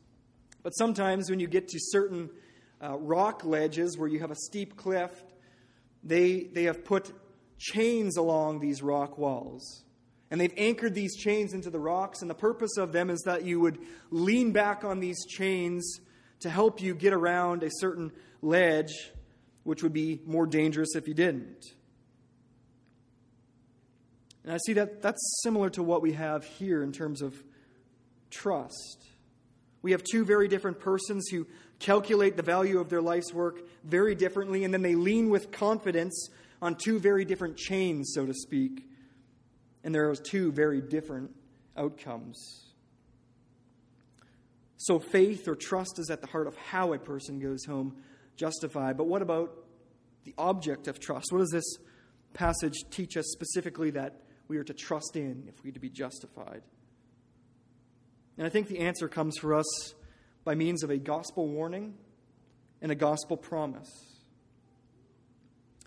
but 0.64 0.72
sometimes 0.72 1.30
when 1.30 1.42
you 1.42 1.48
get 1.48 1.68
to 1.68 1.78
certain 1.78 2.30
uh, 2.82 2.98
rock 2.98 3.44
ledges 3.44 3.98
where 3.98 4.08
you 4.08 4.22
have 4.22 4.32
a 4.32 4.36
steep 4.36 4.78
cliff, 4.78 5.12
they, 6.06 6.44
they 6.54 6.64
have 6.64 6.86
put 6.86 7.12
chains 7.58 8.16
along 8.16 8.62
these 8.62 8.82
rock 8.82 9.18
walls. 9.18 9.84
And 10.32 10.40
they've 10.40 10.54
anchored 10.56 10.96
these 10.96 11.18
chains 11.18 11.54
into 11.54 11.70
the 11.70 11.80
rocks, 11.80 12.22
and 12.22 12.30
the 12.30 12.36
purpose 12.36 12.78
of 12.78 12.94
them 12.94 13.10
is 13.10 13.24
that 13.24 13.44
you 13.44 13.60
would 13.60 13.80
lean 14.10 14.54
back 14.54 14.86
on 14.86 15.02
these 15.02 15.26
chains 15.26 16.00
to 16.40 16.50
help 16.50 16.82
you 16.82 16.96
get 16.96 17.12
around 17.12 17.62
a 17.62 17.70
certain 17.70 18.14
ledge, 18.42 19.12
which 19.64 19.84
would 19.84 19.92
be 19.92 20.22
more 20.26 20.48
dangerous 20.48 20.96
if 20.96 21.10
you 21.10 21.14
didn't. 21.14 21.74
And 24.43 24.53
I 24.53 24.58
see 24.65 24.74
that 24.74 25.01
that's 25.01 25.41
similar 25.43 25.69
to 25.72 25.84
what 25.84 26.01
we 26.01 26.13
have 26.13 26.43
here 26.43 26.81
in 26.81 26.91
terms 26.91 27.22
of 27.22 27.43
trust. 28.29 29.05
We 29.81 29.91
have 29.91 30.03
two 30.03 30.25
very 30.25 30.48
different 30.48 30.79
persons 30.79 31.27
who 31.29 31.48
calculate 31.79 32.36
the 32.36 32.43
value 32.43 32.79
of 32.79 32.89
their 32.89 33.01
life's 33.01 33.34
work 33.34 33.62
very 33.84 34.15
differently, 34.15 34.63
and 34.63 34.74
then 34.74 34.81
they 34.81 34.96
lean 34.96 35.29
with 35.29 35.51
confidence 35.51 36.29
on 36.62 36.75
two 36.75 37.00
very 37.00 37.25
different 37.25 37.58
chains, 37.58 38.12
so 38.13 38.25
to 38.25 38.34
speak. 38.34 38.86
And 39.84 39.96
there 39.96 40.10
are 40.10 40.15
two 40.15 40.51
very 40.51 40.81
different 40.81 41.31
outcomes. 41.77 42.65
So, 44.75 45.00
faith 45.00 45.48
or 45.48 45.55
trust 45.55 46.00
is 46.00 46.10
at 46.10 46.22
the 46.22 46.27
heart 46.27 46.48
of 46.48 46.55
how 46.58 46.93
a 46.93 47.00
person 47.00 47.39
goes 47.39 47.65
home 47.65 47.98
justified. 48.36 48.98
But 48.98 49.08
what 49.08 49.22
about 49.22 49.53
the 50.24 50.34
object 50.38 50.88
of 50.88 51.00
trust? 51.00 51.31
What 51.31 51.39
does 51.39 51.51
this 51.51 51.77
passage 52.34 52.75
teach 52.89 53.17
us 53.17 53.25
specifically 53.27 53.91
that 53.91 54.22
we 54.50 54.58
are 54.58 54.63
to 54.65 54.74
trust 54.74 55.15
in 55.15 55.46
if 55.48 55.63
we 55.63 55.70
are 55.70 55.74
to 55.74 55.79
be 55.79 55.89
justified? 55.89 56.62
And 58.38 58.46
I 58.46 58.50
think 58.50 58.68
the 58.68 58.79
answer 58.79 59.08
comes 59.08 59.38
for 59.38 59.53
us 59.53 59.94
by 60.44 60.56
means 60.56 60.84
of 60.84 60.89
a 60.89 60.98
gospel 60.98 61.48
warning 61.48 61.94
and 62.82 62.91
a 62.91 62.96
gospel 62.96 63.38
promise. 63.38 63.89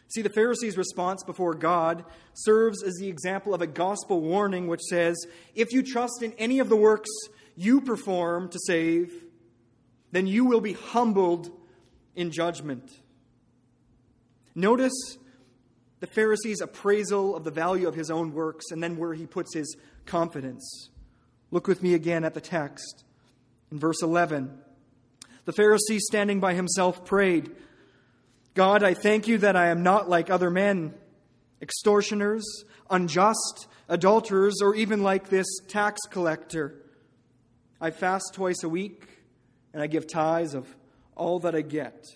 See, 0.09 0.21
the 0.21 0.29
Pharisees' 0.29 0.77
response 0.77 1.25
before 1.25 1.55
God 1.55 2.05
serves 2.35 2.83
as 2.83 2.95
the 2.97 3.09
example 3.09 3.55
of 3.55 3.63
a 3.63 3.67
gospel 3.67 4.21
warning 4.21 4.67
which 4.67 4.83
says, 4.83 5.17
if 5.55 5.73
you 5.73 5.83
trust 5.83 6.23
in 6.23 6.35
any 6.35 6.59
of 6.59 6.69
the 6.69 6.77
works 6.77 7.09
you 7.57 7.81
perform 7.81 8.51
to 8.51 8.59
save, 8.67 9.11
then 10.11 10.27
you 10.27 10.45
will 10.45 10.61
be 10.61 10.75
humbled 10.75 11.51
in 12.15 12.31
judgment. 12.31 12.91
Notice 14.55 15.17
the 16.03 16.09
Pharisee's 16.09 16.61
appraisal 16.61 17.37
of 17.37 17.45
the 17.45 17.53
value 17.53 17.87
of 17.87 17.95
his 17.95 18.11
own 18.11 18.35
works 18.35 18.73
and 18.73 18.83
then 18.83 18.97
where 18.97 19.15
he 19.15 19.25
puts 19.25 19.55
his 19.55 19.77
confidence. 20.05 20.91
Look 21.53 21.69
with 21.69 21.81
me 21.81 21.95
again 21.95 22.25
at 22.25 22.35
the 22.35 22.41
text. 22.41 23.05
In 23.71 23.79
verse 23.79 24.03
11, 24.03 24.51
the 25.45 25.53
Pharisee 25.53 26.01
standing 26.01 26.41
by 26.41 26.55
himself 26.55 27.05
prayed, 27.05 27.53
God, 28.55 28.83
I 28.83 28.95
thank 28.95 29.29
you 29.29 29.39
that 29.39 29.55
I 29.55 29.69
am 29.69 29.85
not 29.85 30.11
like 30.11 30.29
other 30.29 30.51
men, 30.51 30.93
extortioners, 31.61 32.45
unjust, 32.91 33.69
adulterers, 33.89 34.57
or 34.61 34.75
even 34.75 35.05
like 35.05 35.29
this 35.29 35.47
tax 35.69 36.01
collector. 36.11 36.75
I 37.81 37.93
fast 37.93 38.33
twice 38.35 38.65
a 38.65 38.69
week, 38.69 39.07
and 39.73 39.81
I 39.81 39.87
give 39.87 40.09
tithes 40.09 40.55
of 40.55 40.67
all 41.15 41.39
that 41.39 41.55
I 41.55 41.61
get. 41.61 42.07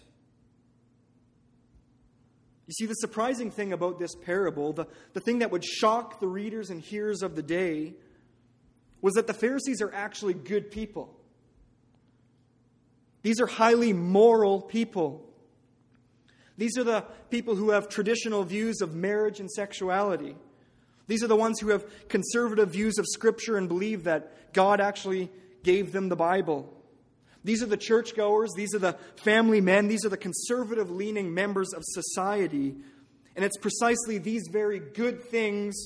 You 2.67 2.73
see, 2.73 2.87
the 2.87 2.95
surprising 2.95 3.51
thing 3.51 3.73
about 3.73 3.99
this 3.99 4.15
parable, 4.15 4.73
the, 4.73 4.87
the 5.13 5.21
thing 5.21 5.39
that 5.39 5.51
would 5.53 5.65
shock 5.65 6.19
the 6.19 6.27
readers 6.27 6.71
and 6.71 6.81
hearers 6.81 7.23
of 7.23 7.37
the 7.37 7.43
day, 7.43 7.95
was 9.01 9.15
that 9.15 9.27
the 9.27 9.35
Pharisees 9.35 9.81
are 9.81 9.93
actually 9.95 10.35
good 10.35 10.71
people. 10.71 11.17
These 13.23 13.41
are 13.41 13.47
highly 13.47 13.93
moral 13.93 14.61
people. 14.61 15.29
These 16.59 16.77
are 16.79 16.85
the 16.85 17.05
people 17.31 17.55
who 17.55 17.71
have 17.71 17.89
traditional 17.89 18.43
views 18.43 18.81
of 18.81 18.95
marriage 18.95 19.41
and 19.41 19.51
sexuality. 19.51 20.37
These 21.07 21.23
are 21.23 21.29
the 21.29 21.37
ones 21.37 21.61
who 21.61 21.69
have 21.69 22.09
conservative 22.09 22.71
views 22.71 22.99
of 22.99 23.07
Scripture 23.07 23.57
and 23.57 23.69
believe 23.69 24.05
that 24.05 24.53
God 24.53 24.81
actually 24.81 25.31
gave 25.63 25.93
them 25.93 26.09
the 26.09 26.17
Bible. 26.17 26.73
These 27.47 27.63
are 27.63 27.67
the 27.67 27.77
churchgoers. 27.77 28.51
These 28.57 28.75
are 28.75 28.81
the 28.81 28.99
family 29.23 29.61
men. 29.61 29.87
These 29.87 30.05
are 30.05 30.09
the 30.09 30.17
conservative 30.17 30.91
leaning 30.91 31.33
members 31.33 31.73
of 31.73 31.83
society. 31.85 32.75
And 33.37 33.45
it's 33.45 33.57
precisely 33.57 34.19
these 34.19 34.49
very 34.51 34.81
good 34.81 35.23
things 35.23 35.77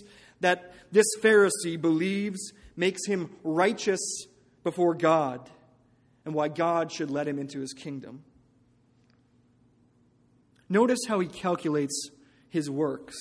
that 0.40 0.72
this 0.90 1.04
Pharisee 1.20 1.78
believes 1.78 2.54
makes 2.76 3.06
him 3.06 3.28
righteous 3.44 4.00
before 4.64 4.94
God 4.94 5.50
and 6.24 6.34
why 6.34 6.48
God 6.48 6.90
should 6.90 7.10
let 7.10 7.28
him 7.28 7.38
into 7.38 7.60
his 7.60 7.74
kingdom. 7.74 8.24
Notice 10.70 11.00
how 11.06 11.20
he 11.20 11.28
calculates 11.28 12.08
his 12.48 12.70
works. 12.70 13.16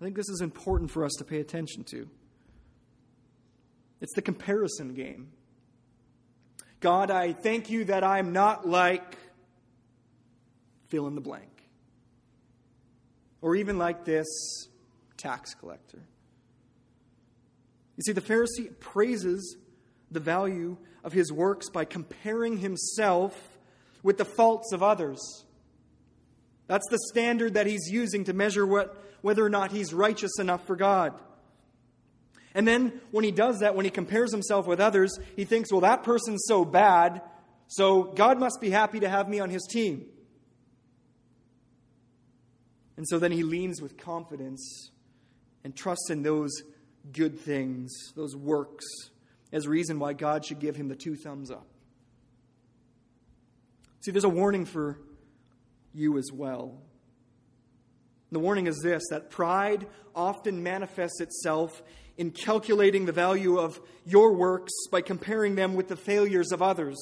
I 0.00 0.04
think 0.04 0.16
this 0.16 0.30
is 0.30 0.40
important 0.40 0.90
for 0.90 1.04
us 1.04 1.12
to 1.18 1.24
pay 1.24 1.40
attention 1.40 1.84
to. 1.90 2.08
It's 4.00 4.14
the 4.14 4.22
comparison 4.22 4.94
game. 4.94 5.32
God, 6.82 7.10
I 7.12 7.32
thank 7.32 7.70
you 7.70 7.84
that 7.84 8.04
I'm 8.04 8.32
not 8.32 8.68
like 8.68 9.16
fill 10.88 11.06
in 11.06 11.14
the 11.14 11.20
blank. 11.20 11.48
Or 13.40 13.56
even 13.56 13.78
like 13.78 14.04
this 14.04 14.28
tax 15.16 15.54
collector. 15.54 16.02
You 17.96 18.02
see, 18.04 18.12
the 18.12 18.20
Pharisee 18.20 18.78
praises 18.80 19.56
the 20.10 20.20
value 20.20 20.76
of 21.04 21.12
his 21.12 21.32
works 21.32 21.70
by 21.70 21.84
comparing 21.84 22.58
himself 22.58 23.58
with 24.02 24.18
the 24.18 24.24
faults 24.24 24.72
of 24.72 24.82
others. 24.82 25.44
That's 26.66 26.86
the 26.90 26.98
standard 27.10 27.54
that 27.54 27.66
he's 27.66 27.88
using 27.90 28.24
to 28.24 28.32
measure 28.32 28.66
what, 28.66 28.96
whether 29.20 29.44
or 29.44 29.50
not 29.50 29.70
he's 29.70 29.94
righteous 29.94 30.38
enough 30.40 30.66
for 30.66 30.74
God. 30.74 31.14
And 32.54 32.68
then 32.68 33.00
when 33.10 33.24
he 33.24 33.30
does 33.30 33.60
that, 33.60 33.74
when 33.74 33.84
he 33.84 33.90
compares 33.90 34.30
himself 34.30 34.66
with 34.66 34.80
others, 34.80 35.18
he 35.36 35.44
thinks, 35.44 35.72
well, 35.72 35.80
that 35.80 36.02
person's 36.02 36.44
so 36.46 36.64
bad, 36.64 37.22
so 37.66 38.02
God 38.02 38.38
must 38.38 38.60
be 38.60 38.70
happy 38.70 39.00
to 39.00 39.08
have 39.08 39.28
me 39.28 39.40
on 39.40 39.48
his 39.48 39.66
team. 39.70 40.06
And 42.96 43.08
so 43.08 43.18
then 43.18 43.32
he 43.32 43.42
leans 43.42 43.80
with 43.80 43.96
confidence 43.96 44.90
and 45.64 45.74
trusts 45.74 46.10
in 46.10 46.22
those 46.22 46.50
good 47.10 47.38
things, 47.38 47.90
those 48.14 48.36
works, 48.36 48.84
as 49.52 49.66
reason 49.66 49.98
why 49.98 50.12
God 50.12 50.44
should 50.44 50.60
give 50.60 50.76
him 50.76 50.88
the 50.88 50.94
two 50.94 51.16
thumbs 51.16 51.50
up. 51.50 51.66
See, 54.00 54.10
there's 54.10 54.24
a 54.24 54.28
warning 54.28 54.66
for 54.66 54.98
you 55.94 56.18
as 56.18 56.30
well. 56.32 56.82
The 58.32 58.38
warning 58.38 58.66
is 58.66 58.80
this 58.82 59.02
that 59.10 59.30
pride 59.30 59.86
often 60.14 60.62
manifests 60.62 61.20
itself 61.20 61.82
in 62.16 62.30
calculating 62.30 63.04
the 63.04 63.12
value 63.12 63.58
of 63.58 63.78
your 64.06 64.32
works 64.32 64.72
by 64.90 65.02
comparing 65.02 65.54
them 65.54 65.74
with 65.74 65.88
the 65.88 65.96
failures 65.96 66.50
of 66.50 66.62
others, 66.62 66.96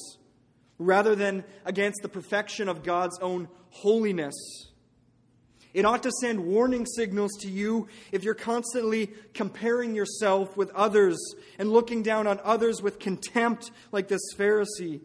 rather 0.76 1.14
than 1.14 1.44
against 1.64 2.02
the 2.02 2.08
perfection 2.08 2.68
of 2.68 2.82
God's 2.82 3.18
own 3.20 3.48
holiness. 3.70 4.34
It 5.72 5.84
ought 5.84 6.02
to 6.02 6.10
send 6.20 6.44
warning 6.44 6.84
signals 6.84 7.30
to 7.42 7.48
you 7.48 7.86
if 8.10 8.24
you're 8.24 8.34
constantly 8.34 9.12
comparing 9.32 9.94
yourself 9.94 10.56
with 10.56 10.70
others 10.70 11.16
and 11.60 11.70
looking 11.70 12.02
down 12.02 12.26
on 12.26 12.40
others 12.42 12.82
with 12.82 12.98
contempt, 12.98 13.70
like 13.92 14.08
this 14.08 14.34
Pharisee. 14.36 15.00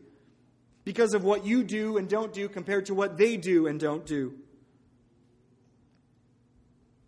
because 0.86 1.16
of 1.16 1.24
what 1.24 1.46
you 1.46 1.64
do 1.64 1.98
and 1.98 2.08
don't 2.08 2.32
do 2.32 2.48
compared 2.48 2.86
to 2.86 2.94
what 2.94 3.18
they 3.18 3.36
do 3.36 3.68
and 3.68 3.80
don't 3.80 4.06
do. 4.06 4.36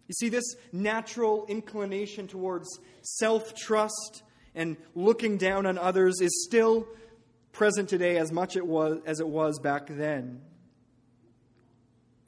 You 0.07 0.13
see, 0.13 0.29
this 0.29 0.55
natural 0.71 1.45
inclination 1.47 2.27
towards 2.27 2.67
self 3.01 3.53
trust 3.55 4.23
and 4.55 4.77
looking 4.95 5.37
down 5.37 5.65
on 5.65 5.77
others 5.77 6.21
is 6.21 6.45
still 6.47 6.87
present 7.51 7.89
today 7.89 8.17
as 8.17 8.31
much 8.31 8.55
it 8.55 8.65
was, 8.65 8.99
as 9.05 9.19
it 9.19 9.27
was 9.27 9.59
back 9.59 9.87
then. 9.87 10.41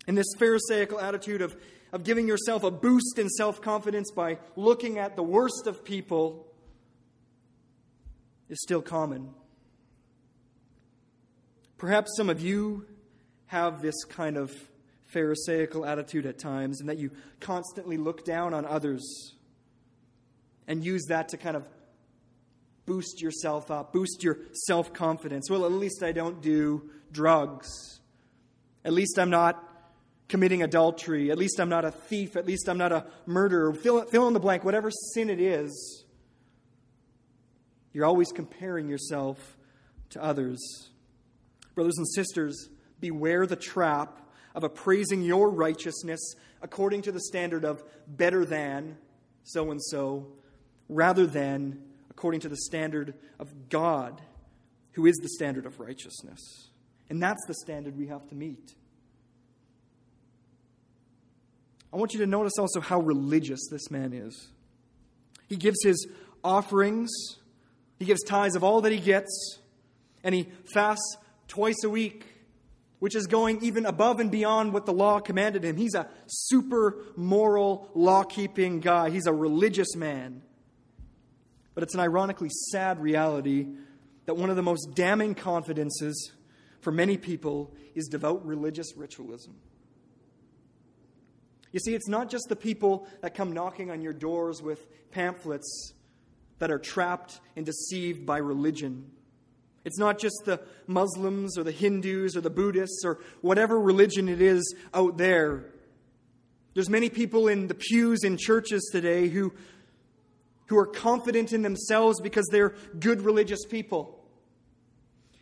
And 0.07 0.17
this 0.17 0.27
Pharisaical 0.37 0.99
attitude 0.99 1.41
of, 1.41 1.55
of 1.93 2.03
giving 2.03 2.27
yourself 2.27 2.63
a 2.63 2.71
boost 2.71 3.17
in 3.17 3.29
self 3.29 3.61
confidence 3.61 4.11
by 4.11 4.39
looking 4.55 4.97
at 4.97 5.15
the 5.15 5.23
worst 5.23 5.67
of 5.67 5.85
people 5.85 6.47
is 8.49 8.59
still 8.61 8.81
common. 8.81 9.29
Perhaps 11.77 12.11
some 12.17 12.29
of 12.29 12.41
you 12.41 12.85
have 13.45 13.81
this 13.81 14.03
kind 14.03 14.35
of 14.35 14.51
Pharisaical 15.10 15.86
attitude 15.86 16.26
at 16.26 16.38
times, 16.38 16.80
and 16.80 16.89
that 16.89 16.98
you 16.98 17.12
constantly 17.39 17.98
look 17.98 18.24
down 18.24 18.54
on 18.54 18.65
others 18.65 19.34
and 20.67 20.84
use 20.86 21.06
that 21.10 21.30
to 21.30 21.38
kind 21.38 21.58
of 21.58 21.67
boost 22.86 23.22
yourself 23.22 23.72
up, 23.72 23.91
boost 23.91 24.24
your 24.24 24.38
self 24.54 24.93
confidence. 24.93 25.50
Well, 25.50 25.65
at 25.65 25.72
least 25.72 26.04
I 26.04 26.12
don't 26.12 26.41
do 26.41 26.89
drugs. 27.12 28.00
At 28.86 28.93
least 28.93 29.19
I'm 29.19 29.30
not 29.30 29.63
committing 30.28 30.63
adultery. 30.63 31.32
At 31.32 31.38
least 31.38 31.60
I'm 31.60 31.69
not 31.69 31.86
a 31.86 31.91
thief. 31.91 32.36
At 32.36 32.45
least 32.45 32.69
I'm 32.69 32.78
not 32.78 32.91
a 32.91 33.06
murderer. 33.26 33.74
Fill, 33.74 34.06
fill 34.06 34.28
in 34.28 34.34
the 34.34 34.39
blank, 34.39 34.63
whatever 34.63 34.89
sin 34.91 35.30
it 35.30 35.39
is. 35.41 36.06
You're 37.93 38.06
always 38.06 38.32
comparing 38.32 38.88
yourself 38.88 39.58
to 40.12 40.24
others. 40.24 40.89
Brothers 41.76 41.98
and 41.98 42.08
sisters, 42.08 42.69
beware 43.00 43.45
the 43.45 43.56
trap 43.56 44.19
of 44.55 44.63
appraising 44.63 45.21
your 45.21 45.49
righteousness 45.49 46.19
according 46.62 47.01
to 47.03 47.12
the 47.12 47.19
standard 47.21 47.63
of 47.63 47.83
better 48.07 48.45
than 48.45 48.97
so 49.43 49.71
and 49.71 49.81
so, 49.81 50.27
rather 50.88 51.25
than 51.25 51.81
according 52.09 52.41
to 52.41 52.49
the 52.49 52.57
standard 52.57 53.13
of 53.39 53.69
God, 53.69 54.21
who 54.91 55.05
is 55.05 55.15
the 55.17 55.29
standard 55.29 55.65
of 55.65 55.79
righteousness. 55.79 56.69
And 57.09 57.21
that's 57.21 57.43
the 57.47 57.53
standard 57.55 57.97
we 57.97 58.07
have 58.07 58.27
to 58.29 58.35
meet. 58.35 58.75
I 61.91 61.97
want 61.97 62.13
you 62.13 62.19
to 62.19 62.27
notice 62.27 62.53
also 62.59 62.81
how 62.81 62.99
religious 62.99 63.59
this 63.71 63.89
man 63.89 64.13
is. 64.13 64.51
He 65.47 65.55
gives 65.55 65.77
his 65.83 66.07
offerings, 66.43 67.09
he 67.97 68.05
gives 68.05 68.23
tithes 68.23 68.55
of 68.55 68.63
all 68.63 68.81
that 68.81 68.91
he 68.91 68.99
gets, 68.99 69.59
and 70.23 70.35
he 70.35 70.47
fasts 70.73 71.17
twice 71.47 71.83
a 71.83 71.89
week 71.89 72.25
which 72.99 73.15
is 73.15 73.27
going 73.27 73.63
even 73.63 73.85
above 73.85 74.19
and 74.19 74.29
beyond 74.29 74.73
what 74.73 74.85
the 74.85 74.93
law 74.93 75.19
commanded 75.19 75.63
him. 75.63 75.77
He's 75.77 75.95
a 75.95 76.07
super 76.27 76.97
moral, 77.15 77.89
law 77.95 78.23
keeping 78.23 78.79
guy, 78.79 79.09
he's 79.09 79.27
a 79.27 79.33
religious 79.33 79.95
man. 79.95 80.41
But 81.73 81.83
it's 81.83 81.93
an 81.93 82.01
ironically 82.01 82.49
sad 82.71 83.01
reality 83.01 83.67
that 84.25 84.35
one 84.35 84.49
of 84.49 84.55
the 84.55 84.63
most 84.63 84.95
damning 84.95 85.33
confidences 85.33 86.33
for 86.81 86.91
many 86.91 87.17
people 87.17 87.73
is 87.95 88.07
devout 88.07 88.45
religious 88.45 88.95
ritualism. 88.95 89.55
You 91.71 91.79
see, 91.79 91.93
it's 91.93 92.07
not 92.07 92.29
just 92.29 92.45
the 92.49 92.55
people 92.55 93.07
that 93.21 93.35
come 93.35 93.53
knocking 93.53 93.91
on 93.91 94.01
your 94.01 94.13
doors 94.13 94.62
with 94.62 94.85
pamphlets 95.12 95.93
that 96.57 96.71
are 96.71 96.79
trapped 96.79 97.39
and 97.55 97.65
deceived 97.65 98.25
by 98.25 98.39
religion. 98.39 99.12
It's 99.89 99.97
not 99.97 100.19
just 100.19 100.43
the 100.45 100.62
Muslims 100.86 101.58
or 101.58 101.63
the 101.63 101.71
Hindus 101.71 102.38
or 102.38 102.41
the 102.41 102.52
Buddhists 102.52 103.02
or 103.04 103.17
whatever 103.41 103.80
religion 103.80 104.30
it 104.30 104.39
is 104.39 104.75
out 104.93 105.17
there. 105.17 105.65
There's 106.75 106.91
many 106.91 107.10
people 107.10 107.47
in 107.47 107.65
the 107.65 107.73
pews 107.73 108.23
in 108.23 108.38
churches 108.38 108.88
today 108.91 109.30
who, 109.30 109.52
who 110.67 110.78
are 110.78 110.86
confident 110.86 111.54
in 111.54 111.63
themselves 111.63 112.21
because 112.21 112.45
they're 112.52 112.75
good 112.99 113.23
religious 113.23 113.65
people. 113.65 114.23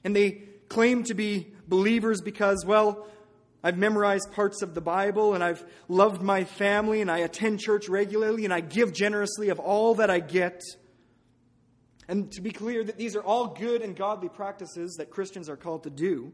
And 0.06 0.16
they 0.16 0.44
claim 0.70 1.04
to 1.04 1.14
be 1.14 1.48
believers 1.68 2.22
because, 2.22 2.64
well, 2.66 3.06
I've 3.62 3.78
memorized 3.78 4.32
parts 4.32 4.62
of 4.62 4.76
the 4.76 4.80
Bible 4.80 5.34
and 5.34 5.44
I've 5.44 5.66
loved 5.90 6.22
my 6.22 6.46
family 6.46 7.02
and 7.02 7.12
I 7.12 7.18
attend 7.18 7.60
church 7.60 7.90
regularly 7.90 8.46
and 8.46 8.54
I 8.54 8.62
give 8.62 8.94
generously 8.94 9.50
of 9.50 9.60
all 9.60 9.96
that 9.96 10.10
I 10.10 10.22
get. 10.22 10.62
And 12.08 12.32
to 12.32 12.41
be 12.41 12.52
clear, 12.52 12.84
that 12.84 12.98
these 12.98 13.15
are 13.15 13.22
all 13.22 13.48
good 13.48 13.82
and 13.82 13.96
godly 13.96 14.30
practices 14.30 14.96
that 14.98 15.10
Christians 15.10 15.50
are 15.50 15.58
called 15.58 15.84
to 15.84 15.89
do. 15.89 16.32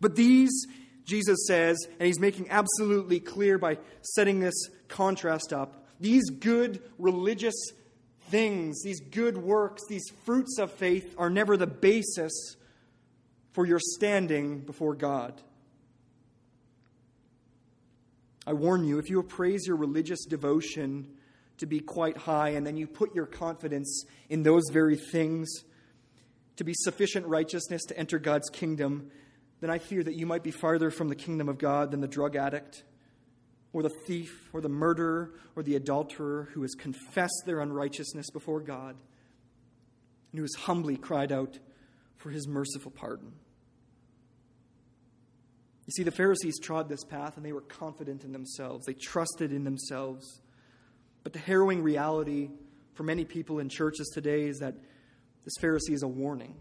But 0.00 0.16
these, 0.16 0.66
Jesus 1.04 1.46
says, 1.46 1.78
and 1.98 2.06
he's 2.06 2.18
making 2.18 2.50
absolutely 2.50 3.20
clear 3.20 3.58
by 3.58 3.78
setting 4.00 4.40
this 4.40 4.68
contrast 4.88 5.52
up, 5.52 5.86
these 6.00 6.28
good 6.30 6.82
religious 6.98 7.54
things, 8.30 8.82
these 8.82 9.00
good 9.00 9.38
works, 9.38 9.82
these 9.88 10.10
fruits 10.24 10.58
of 10.58 10.72
faith 10.72 11.14
are 11.16 11.30
never 11.30 11.56
the 11.56 11.66
basis 11.68 12.56
for 13.52 13.64
your 13.64 13.78
standing 13.78 14.58
before 14.58 14.94
God. 14.94 15.40
I 18.44 18.54
warn 18.54 18.84
you, 18.84 18.98
if 18.98 19.08
you 19.08 19.20
appraise 19.20 19.68
your 19.68 19.76
religious 19.76 20.24
devotion 20.24 21.06
to 21.58 21.66
be 21.66 21.80
quite 21.80 22.16
high, 22.16 22.50
and 22.50 22.66
then 22.66 22.76
you 22.76 22.86
put 22.86 23.14
your 23.14 23.26
confidence 23.26 24.04
in 24.28 24.42
those 24.42 24.64
very 24.72 24.96
things 24.96 25.64
to 26.56 26.64
be 26.64 26.74
sufficient 26.74 27.26
righteousness 27.26 27.82
to 27.84 27.98
enter 27.98 28.18
God's 28.18 28.50
kingdom, 28.50 29.10
then 29.60 29.70
I 29.70 29.78
fear 29.78 30.02
that 30.02 30.16
you 30.16 30.26
might 30.26 30.42
be 30.42 30.50
farther 30.50 30.90
from 30.90 31.08
the 31.08 31.14
kingdom 31.14 31.48
of 31.48 31.58
God 31.58 31.90
than 31.90 32.00
the 32.00 32.08
drug 32.08 32.36
addict, 32.36 32.84
or 33.72 33.82
the 33.82 33.92
thief, 34.06 34.50
or 34.52 34.60
the 34.60 34.68
murderer, 34.68 35.32
or 35.56 35.62
the 35.62 35.76
adulterer 35.76 36.48
who 36.52 36.62
has 36.62 36.74
confessed 36.74 37.42
their 37.46 37.60
unrighteousness 37.60 38.30
before 38.30 38.60
God 38.60 38.96
and 40.30 40.38
who 40.38 40.42
has 40.42 40.54
humbly 40.54 40.96
cried 40.96 41.32
out 41.32 41.58
for 42.16 42.30
his 42.30 42.48
merciful 42.48 42.90
pardon. 42.90 43.32
You 45.86 45.92
see, 45.92 46.02
the 46.02 46.10
Pharisees 46.10 46.58
trod 46.60 46.88
this 46.88 47.04
path 47.04 47.36
and 47.36 47.44
they 47.44 47.52
were 47.52 47.60
confident 47.60 48.24
in 48.24 48.32
themselves. 48.32 48.86
They 48.86 48.94
trusted 48.94 49.52
in 49.52 49.64
themselves. 49.64 50.40
But 51.22 51.32
the 51.32 51.38
harrowing 51.38 51.82
reality 51.82 52.50
for 52.94 53.02
many 53.04 53.24
people 53.24 53.58
in 53.58 53.68
churches 53.68 54.10
today 54.12 54.44
is 54.44 54.58
that 54.58 54.74
this 55.44 55.54
Pharisee 55.60 55.92
is 55.92 56.02
a 56.02 56.08
warning. 56.08 56.54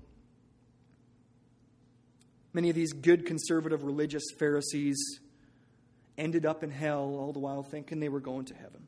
Many 2.54 2.70
of 2.70 2.76
these 2.76 2.94
good 2.94 3.26
conservative 3.26 3.84
religious 3.84 4.24
Pharisees 4.38 5.20
ended 6.18 6.46
up 6.46 6.64
in 6.64 6.70
hell 6.70 7.16
all 7.18 7.32
the 7.32 7.40
while 7.40 7.64
thinking 7.64 8.00
they 8.00 8.10
were 8.10 8.20
going 8.20 8.46
to 8.46 8.54
heaven. 8.54 8.88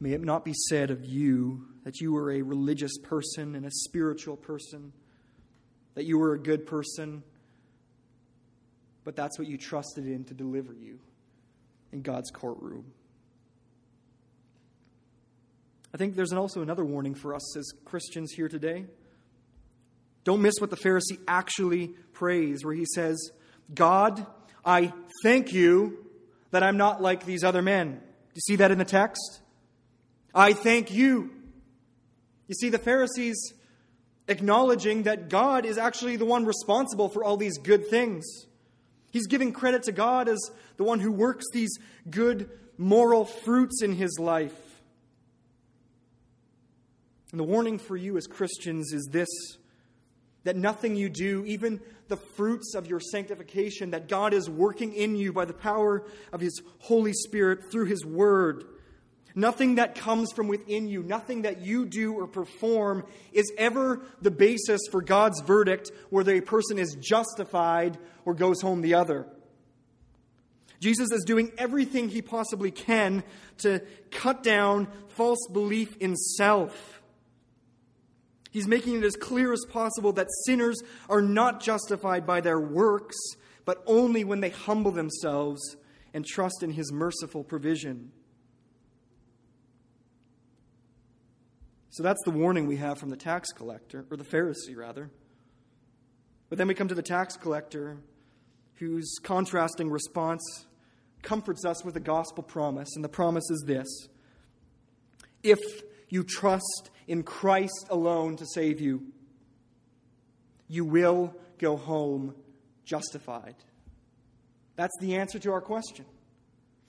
May 0.00 0.12
it 0.12 0.22
not 0.22 0.44
be 0.44 0.54
said 0.54 0.90
of 0.90 1.04
you 1.04 1.66
that 1.84 2.00
you 2.00 2.12
were 2.12 2.30
a 2.30 2.42
religious 2.42 2.96
person 2.98 3.56
and 3.56 3.66
a 3.66 3.70
spiritual 3.70 4.36
person, 4.36 4.92
that 5.94 6.04
you 6.04 6.18
were 6.18 6.34
a 6.34 6.38
good 6.38 6.66
person, 6.66 7.24
but 9.02 9.16
that's 9.16 9.38
what 9.38 9.48
you 9.48 9.58
trusted 9.58 10.06
in 10.06 10.24
to 10.26 10.34
deliver 10.34 10.72
you 10.72 11.00
in 11.92 12.02
God's 12.02 12.30
courtroom. 12.30 12.92
I 15.92 15.96
think 15.96 16.16
there's 16.16 16.32
also 16.32 16.62
another 16.62 16.84
warning 16.84 17.14
for 17.14 17.34
us 17.34 17.56
as 17.56 17.72
Christians 17.84 18.32
here 18.32 18.48
today. 18.48 18.86
Don't 20.24 20.42
miss 20.42 20.54
what 20.60 20.70
the 20.70 20.76
Pharisee 20.76 21.18
actually 21.26 21.88
prays, 22.12 22.64
where 22.64 22.74
he 22.74 22.84
says, 22.94 23.30
God, 23.74 24.26
I 24.64 24.92
thank 25.22 25.52
you 25.52 26.04
that 26.50 26.62
I'm 26.62 26.76
not 26.76 27.00
like 27.00 27.24
these 27.24 27.44
other 27.44 27.62
men. 27.62 27.92
Do 27.92 28.34
you 28.34 28.40
see 28.40 28.56
that 28.56 28.70
in 28.70 28.78
the 28.78 28.84
text? 28.84 29.40
I 30.34 30.52
thank 30.52 30.92
you. 30.92 31.30
You 32.46 32.54
see, 32.54 32.68
the 32.68 32.78
Pharisees 32.78 33.54
acknowledging 34.28 35.04
that 35.04 35.30
God 35.30 35.64
is 35.64 35.78
actually 35.78 36.16
the 36.16 36.26
one 36.26 36.44
responsible 36.44 37.08
for 37.08 37.24
all 37.24 37.36
these 37.36 37.56
good 37.58 37.88
things. 37.88 38.26
He's 39.10 39.26
giving 39.26 39.52
credit 39.52 39.84
to 39.84 39.92
God 39.92 40.28
as 40.28 40.38
the 40.76 40.84
one 40.84 41.00
who 41.00 41.10
works 41.12 41.44
these 41.52 41.76
good 42.10 42.50
moral 42.76 43.24
fruits 43.24 43.82
in 43.82 43.92
his 43.92 44.18
life. 44.18 44.56
And 47.30 47.40
the 47.40 47.44
warning 47.44 47.78
for 47.78 47.96
you 47.96 48.16
as 48.16 48.26
Christians 48.26 48.92
is 48.92 49.08
this 49.10 49.28
that 50.44 50.56
nothing 50.56 50.96
you 50.96 51.10
do, 51.10 51.44
even 51.46 51.78
the 52.06 52.16
fruits 52.16 52.74
of 52.74 52.86
your 52.86 53.00
sanctification, 53.00 53.90
that 53.90 54.08
God 54.08 54.32
is 54.32 54.48
working 54.48 54.94
in 54.94 55.14
you 55.14 55.30
by 55.32 55.44
the 55.44 55.52
power 55.52 56.04
of 56.32 56.40
His 56.40 56.62
Holy 56.78 57.12
Spirit 57.12 57.70
through 57.70 57.84
His 57.84 58.06
Word, 58.06 58.64
nothing 59.34 59.76
that 59.76 59.94
comes 59.94 60.32
from 60.32 60.48
within 60.48 60.88
you, 60.88 61.02
nothing 61.02 61.42
that 61.42 61.60
you 61.60 61.86
do 61.86 62.14
or 62.14 62.26
perform 62.26 63.04
is 63.32 63.52
ever 63.56 64.00
the 64.20 64.30
basis 64.30 64.80
for 64.90 65.02
God's 65.02 65.40
verdict 65.40 65.90
whether 66.10 66.34
a 66.34 66.40
person 66.40 66.78
is 66.78 66.96
justified 67.00 67.98
or 68.24 68.34
goes 68.34 68.60
home 68.60 68.80
the 68.80 68.94
other. 68.94 69.26
Jesus 70.80 71.10
is 71.10 71.24
doing 71.24 71.50
everything 71.58 72.08
he 72.08 72.22
possibly 72.22 72.70
can 72.70 73.24
to 73.58 73.82
cut 74.10 74.42
down 74.42 74.88
false 75.08 75.48
belief 75.52 75.96
in 75.98 76.14
self. 76.16 77.02
He's 78.50 78.68
making 78.68 78.98
it 78.98 79.04
as 79.04 79.16
clear 79.16 79.52
as 79.52 79.64
possible 79.68 80.12
that 80.12 80.28
sinners 80.46 80.80
are 81.08 81.20
not 81.20 81.60
justified 81.60 82.26
by 82.26 82.40
their 82.40 82.60
works, 82.60 83.16
but 83.64 83.82
only 83.86 84.24
when 84.24 84.40
they 84.40 84.50
humble 84.50 84.90
themselves 84.90 85.76
and 86.14 86.24
trust 86.24 86.62
in 86.62 86.72
His 86.72 86.90
merciful 86.92 87.44
provision. 87.44 88.12
So 91.90 92.02
that's 92.02 92.22
the 92.24 92.30
warning 92.30 92.66
we 92.66 92.76
have 92.76 92.98
from 92.98 93.10
the 93.10 93.16
tax 93.16 93.50
collector, 93.52 94.04
or 94.10 94.16
the 94.16 94.24
Pharisee, 94.24 94.76
rather. 94.76 95.10
But 96.48 96.58
then 96.58 96.68
we 96.68 96.74
come 96.74 96.88
to 96.88 96.94
the 96.94 97.02
tax 97.02 97.36
collector, 97.36 97.98
whose 98.74 99.16
contrasting 99.22 99.90
response 99.90 100.66
comforts 101.22 101.64
us 101.64 101.84
with 101.84 101.96
a 101.96 102.00
gospel 102.00 102.42
promise. 102.42 102.94
And 102.94 103.04
the 103.04 103.08
promise 103.08 103.50
is 103.50 103.64
this 103.66 104.08
If 105.42 105.58
you 106.08 106.24
trust 106.24 106.90
in 107.06 107.22
Christ 107.22 107.86
alone 107.90 108.36
to 108.36 108.46
save 108.46 108.80
you, 108.80 109.06
you 110.68 110.84
will 110.84 111.34
go 111.58 111.76
home 111.76 112.34
justified. 112.84 113.56
That's 114.76 114.96
the 115.00 115.16
answer 115.16 115.38
to 115.40 115.52
our 115.52 115.60
question. 115.60 116.04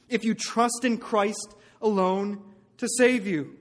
If 0.09 0.23
you 0.23 0.33
trust 0.33 0.83
in 0.83 0.97
Christ 0.97 1.55
alone 1.81 2.41
to 2.77 2.87
save 2.97 3.25
you, 3.25 3.58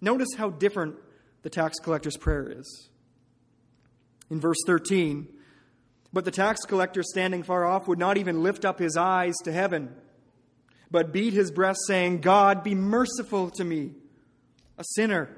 notice 0.00 0.28
how 0.36 0.50
different 0.50 0.96
the 1.42 1.50
tax 1.50 1.78
collector's 1.78 2.16
prayer 2.16 2.50
is. 2.50 2.88
In 4.30 4.40
verse 4.40 4.58
13, 4.66 5.28
but 6.12 6.24
the 6.24 6.30
tax 6.30 6.60
collector 6.62 7.02
standing 7.02 7.42
far 7.42 7.64
off 7.64 7.88
would 7.88 7.98
not 7.98 8.16
even 8.16 8.42
lift 8.42 8.64
up 8.64 8.78
his 8.78 8.96
eyes 8.96 9.34
to 9.44 9.52
heaven, 9.52 9.94
but 10.90 11.12
beat 11.12 11.32
his 11.32 11.50
breast, 11.50 11.80
saying, 11.86 12.20
God, 12.20 12.64
be 12.64 12.74
merciful 12.74 13.50
to 13.50 13.64
me, 13.64 13.92
a 14.78 14.84
sinner. 14.94 15.28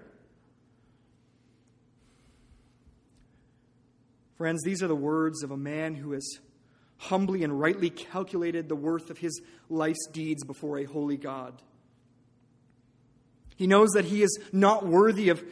Friends, 4.38 4.62
these 4.64 4.82
are 4.82 4.88
the 4.88 4.96
words 4.96 5.42
of 5.42 5.50
a 5.50 5.56
man 5.56 5.94
who 5.94 6.12
has 6.12 6.38
humbly 6.96 7.44
and 7.44 7.60
rightly 7.60 7.90
calculated 7.90 8.68
the 8.68 8.76
worth 8.76 9.10
of 9.10 9.18
his 9.18 9.40
life's 9.68 10.06
deeds 10.12 10.44
before 10.44 10.78
a 10.78 10.84
holy 10.84 11.16
God. 11.16 11.60
He 13.56 13.66
knows 13.66 13.90
that 13.90 14.06
he 14.06 14.22
is 14.22 14.38
not 14.52 14.86
worthy 14.86 15.28
of 15.28 15.42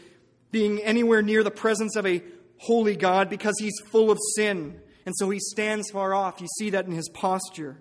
being 0.50 0.80
anywhere 0.80 1.22
near 1.22 1.42
the 1.42 1.50
presence 1.50 1.96
of 1.96 2.06
a 2.06 2.22
holy 2.58 2.96
God 2.96 3.30
because 3.30 3.54
he's 3.58 3.78
full 3.90 4.10
of 4.10 4.18
sin. 4.36 4.80
And 5.06 5.14
so 5.16 5.30
he 5.30 5.38
stands 5.38 5.90
far 5.90 6.14
off. 6.14 6.40
You 6.40 6.48
see 6.58 6.70
that 6.70 6.86
in 6.86 6.92
his 6.92 7.08
posture. 7.08 7.78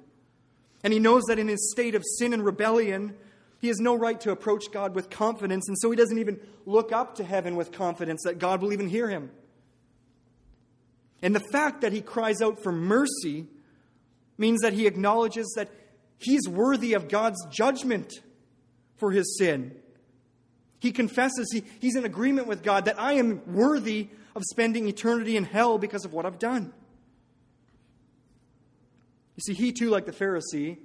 And 0.84 0.94
he 0.94 1.00
knows 1.00 1.24
that 1.28 1.40
in 1.40 1.48
his 1.48 1.72
state 1.72 1.96
of 1.96 2.04
sin 2.18 2.34
and 2.34 2.44
rebellion, 2.44 3.16
he 3.60 3.68
has 3.68 3.80
no 3.80 3.96
right 3.96 4.20
to 4.22 4.32
approach 4.32 4.72
God 4.72 4.96
with 4.96 5.10
confidence. 5.10 5.68
And 5.68 5.78
so 5.80 5.92
he 5.92 5.98
doesn't 5.98 6.18
even 6.18 6.40
look 6.66 6.92
up 6.92 7.16
to 7.16 7.24
heaven 7.24 7.56
with 7.56 7.72
confidence 7.72 8.22
that 8.24 8.40
God 8.40 8.62
will 8.62 8.72
even 8.72 8.88
hear 8.88 9.10
him. 9.10 9.32
And 11.22 11.36
the 11.36 11.44
fact 11.52 11.82
that 11.82 11.92
he 11.92 12.02
cries 12.02 12.42
out 12.42 12.64
for 12.64 12.72
mercy 12.72 13.48
means 14.38 14.62
that 14.62 14.72
he 14.72 14.88
acknowledges 14.88 15.52
that 15.58 15.70
he's 16.18 16.48
worthy 16.48 16.94
of 16.94 17.10
God's 17.10 17.46
judgment 17.52 18.14
for 18.96 19.12
his 19.12 19.38
sin. 19.38 19.76
He 20.80 20.92
confesses, 20.92 21.52
he, 21.52 21.64
he's 21.80 21.96
in 21.96 22.06
agreement 22.06 22.48
with 22.48 22.64
God 22.64 22.86
that 22.86 23.00
I 23.00 23.14
am 23.14 23.42
worthy 23.54 24.08
of 24.36 24.44
spending 24.50 24.88
eternity 24.88 25.36
in 25.36 25.44
hell 25.44 25.78
because 25.78 26.06
of 26.06 26.14
what 26.14 26.26
I've 26.26 26.40
done. 26.40 26.74
You 29.36 29.42
see, 29.42 29.54
he 29.54 29.72
too, 29.72 29.90
like 29.90 30.06
the 30.06 30.12
Pharisee, 30.12 30.78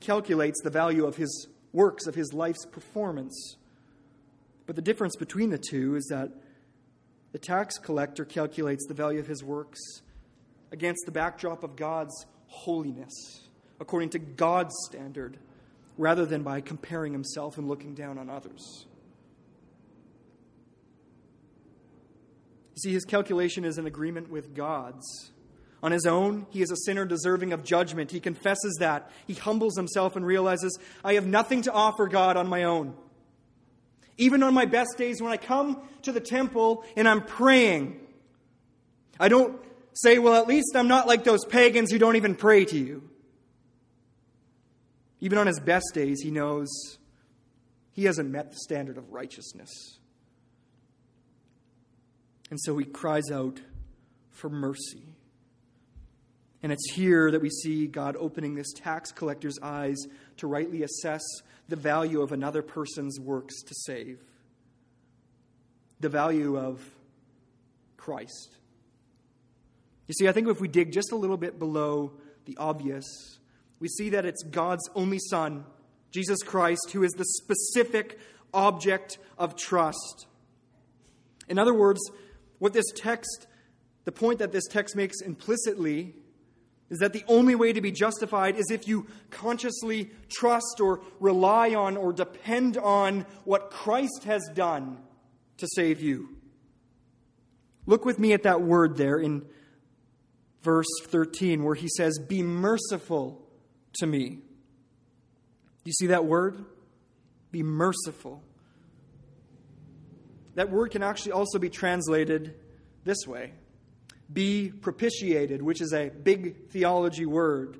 calculates 0.00 0.60
the 0.62 0.70
value 0.70 1.04
of 1.06 1.16
his 1.16 1.48
works, 1.72 2.06
of 2.06 2.14
his 2.14 2.32
life's 2.32 2.64
performance. 2.66 3.56
But 4.66 4.76
the 4.76 4.82
difference 4.82 5.16
between 5.16 5.50
the 5.50 5.58
two 5.58 5.96
is 5.96 6.06
that 6.06 6.30
the 7.32 7.38
tax 7.38 7.78
collector 7.78 8.24
calculates 8.24 8.86
the 8.86 8.94
value 8.94 9.20
of 9.20 9.26
his 9.26 9.44
works 9.44 9.80
against 10.72 11.04
the 11.06 11.12
backdrop 11.12 11.64
of 11.64 11.76
God's 11.76 12.26
holiness, 12.46 13.42
according 13.80 14.10
to 14.10 14.18
God's 14.18 14.74
standard, 14.86 15.38
rather 15.96 16.24
than 16.24 16.42
by 16.42 16.60
comparing 16.60 17.12
himself 17.12 17.58
and 17.58 17.68
looking 17.68 17.94
down 17.94 18.18
on 18.18 18.30
others. 18.30 18.86
You 22.78 22.90
see, 22.90 22.94
his 22.94 23.04
calculation 23.04 23.64
is 23.64 23.76
in 23.76 23.88
agreement 23.88 24.30
with 24.30 24.54
God's. 24.54 25.32
On 25.82 25.90
his 25.90 26.06
own, 26.06 26.46
he 26.50 26.62
is 26.62 26.70
a 26.70 26.76
sinner 26.84 27.04
deserving 27.04 27.52
of 27.52 27.64
judgment. 27.64 28.12
He 28.12 28.20
confesses 28.20 28.76
that. 28.78 29.10
He 29.26 29.34
humbles 29.34 29.76
himself 29.76 30.14
and 30.14 30.24
realizes, 30.24 30.78
I 31.02 31.14
have 31.14 31.26
nothing 31.26 31.62
to 31.62 31.72
offer 31.72 32.06
God 32.06 32.36
on 32.36 32.48
my 32.48 32.62
own. 32.62 32.94
Even 34.16 34.44
on 34.44 34.54
my 34.54 34.64
best 34.64 34.90
days, 34.96 35.20
when 35.20 35.32
I 35.32 35.38
come 35.38 35.82
to 36.02 36.12
the 36.12 36.20
temple 36.20 36.84
and 36.94 37.08
I'm 37.08 37.22
praying, 37.22 37.98
I 39.18 39.26
don't 39.26 39.60
say, 39.92 40.20
Well, 40.20 40.40
at 40.40 40.46
least 40.46 40.76
I'm 40.76 40.86
not 40.86 41.08
like 41.08 41.24
those 41.24 41.44
pagans 41.44 41.90
who 41.90 41.98
don't 41.98 42.14
even 42.14 42.36
pray 42.36 42.64
to 42.64 42.78
you. 42.78 43.02
Even 45.18 45.36
on 45.36 45.48
his 45.48 45.58
best 45.58 45.86
days, 45.94 46.20
he 46.20 46.30
knows 46.30 46.68
he 47.90 48.04
hasn't 48.04 48.30
met 48.30 48.52
the 48.52 48.58
standard 48.58 48.98
of 48.98 49.12
righteousness. 49.12 49.97
And 52.50 52.60
so 52.60 52.76
he 52.78 52.84
cries 52.84 53.30
out 53.30 53.60
for 54.30 54.48
mercy. 54.48 55.02
And 56.62 56.72
it's 56.72 56.90
here 56.92 57.30
that 57.30 57.40
we 57.40 57.50
see 57.50 57.86
God 57.86 58.16
opening 58.18 58.54
this 58.54 58.72
tax 58.72 59.12
collector's 59.12 59.58
eyes 59.62 59.96
to 60.38 60.46
rightly 60.46 60.82
assess 60.82 61.22
the 61.68 61.76
value 61.76 62.20
of 62.20 62.32
another 62.32 62.62
person's 62.62 63.20
works 63.20 63.62
to 63.62 63.74
save, 63.86 64.18
the 66.00 66.08
value 66.08 66.58
of 66.58 66.82
Christ. 67.96 68.56
You 70.06 70.14
see, 70.14 70.26
I 70.26 70.32
think 70.32 70.48
if 70.48 70.60
we 70.60 70.68
dig 70.68 70.92
just 70.92 71.12
a 71.12 71.16
little 71.16 71.36
bit 71.36 71.58
below 71.58 72.12
the 72.46 72.56
obvious, 72.56 73.04
we 73.78 73.88
see 73.88 74.10
that 74.10 74.24
it's 74.24 74.42
God's 74.42 74.88
only 74.94 75.18
Son, 75.18 75.64
Jesus 76.10 76.42
Christ, 76.42 76.90
who 76.92 77.04
is 77.04 77.12
the 77.12 77.24
specific 77.24 78.18
object 78.54 79.18
of 79.36 79.54
trust. 79.54 80.26
In 81.48 81.58
other 81.58 81.74
words, 81.74 82.00
what 82.58 82.72
this 82.72 82.90
text, 82.94 83.46
the 84.04 84.12
point 84.12 84.38
that 84.38 84.52
this 84.52 84.66
text 84.66 84.96
makes 84.96 85.20
implicitly, 85.20 86.14
is 86.90 86.98
that 86.98 87.12
the 87.12 87.24
only 87.28 87.54
way 87.54 87.72
to 87.72 87.80
be 87.80 87.92
justified 87.92 88.56
is 88.56 88.70
if 88.70 88.88
you 88.88 89.06
consciously 89.30 90.10
trust 90.28 90.80
or 90.80 91.00
rely 91.20 91.74
on 91.74 91.96
or 91.96 92.12
depend 92.12 92.76
on 92.78 93.26
what 93.44 93.70
Christ 93.70 94.24
has 94.24 94.42
done 94.54 94.98
to 95.58 95.66
save 95.74 96.00
you. 96.00 96.30
Look 97.86 98.04
with 98.04 98.18
me 98.18 98.32
at 98.32 98.42
that 98.44 98.62
word 98.62 98.96
there 98.96 99.18
in 99.18 99.44
verse 100.62 100.86
13 101.06 101.62
where 101.62 101.74
he 101.74 101.88
says, 101.96 102.18
Be 102.18 102.42
merciful 102.42 103.42
to 103.94 104.06
me. 104.06 104.28
Do 104.28 104.40
you 105.84 105.92
see 105.92 106.06
that 106.08 106.24
word? 106.24 106.64
Be 107.50 107.62
merciful. 107.62 108.42
That 110.58 110.70
word 110.70 110.90
can 110.90 111.04
actually 111.04 111.30
also 111.32 111.60
be 111.60 111.70
translated 111.70 112.56
this 113.04 113.28
way 113.28 113.52
be 114.30 114.70
propitiated, 114.70 115.62
which 115.62 115.80
is 115.80 115.92
a 115.92 116.08
big 116.08 116.68
theology 116.70 117.26
word. 117.26 117.78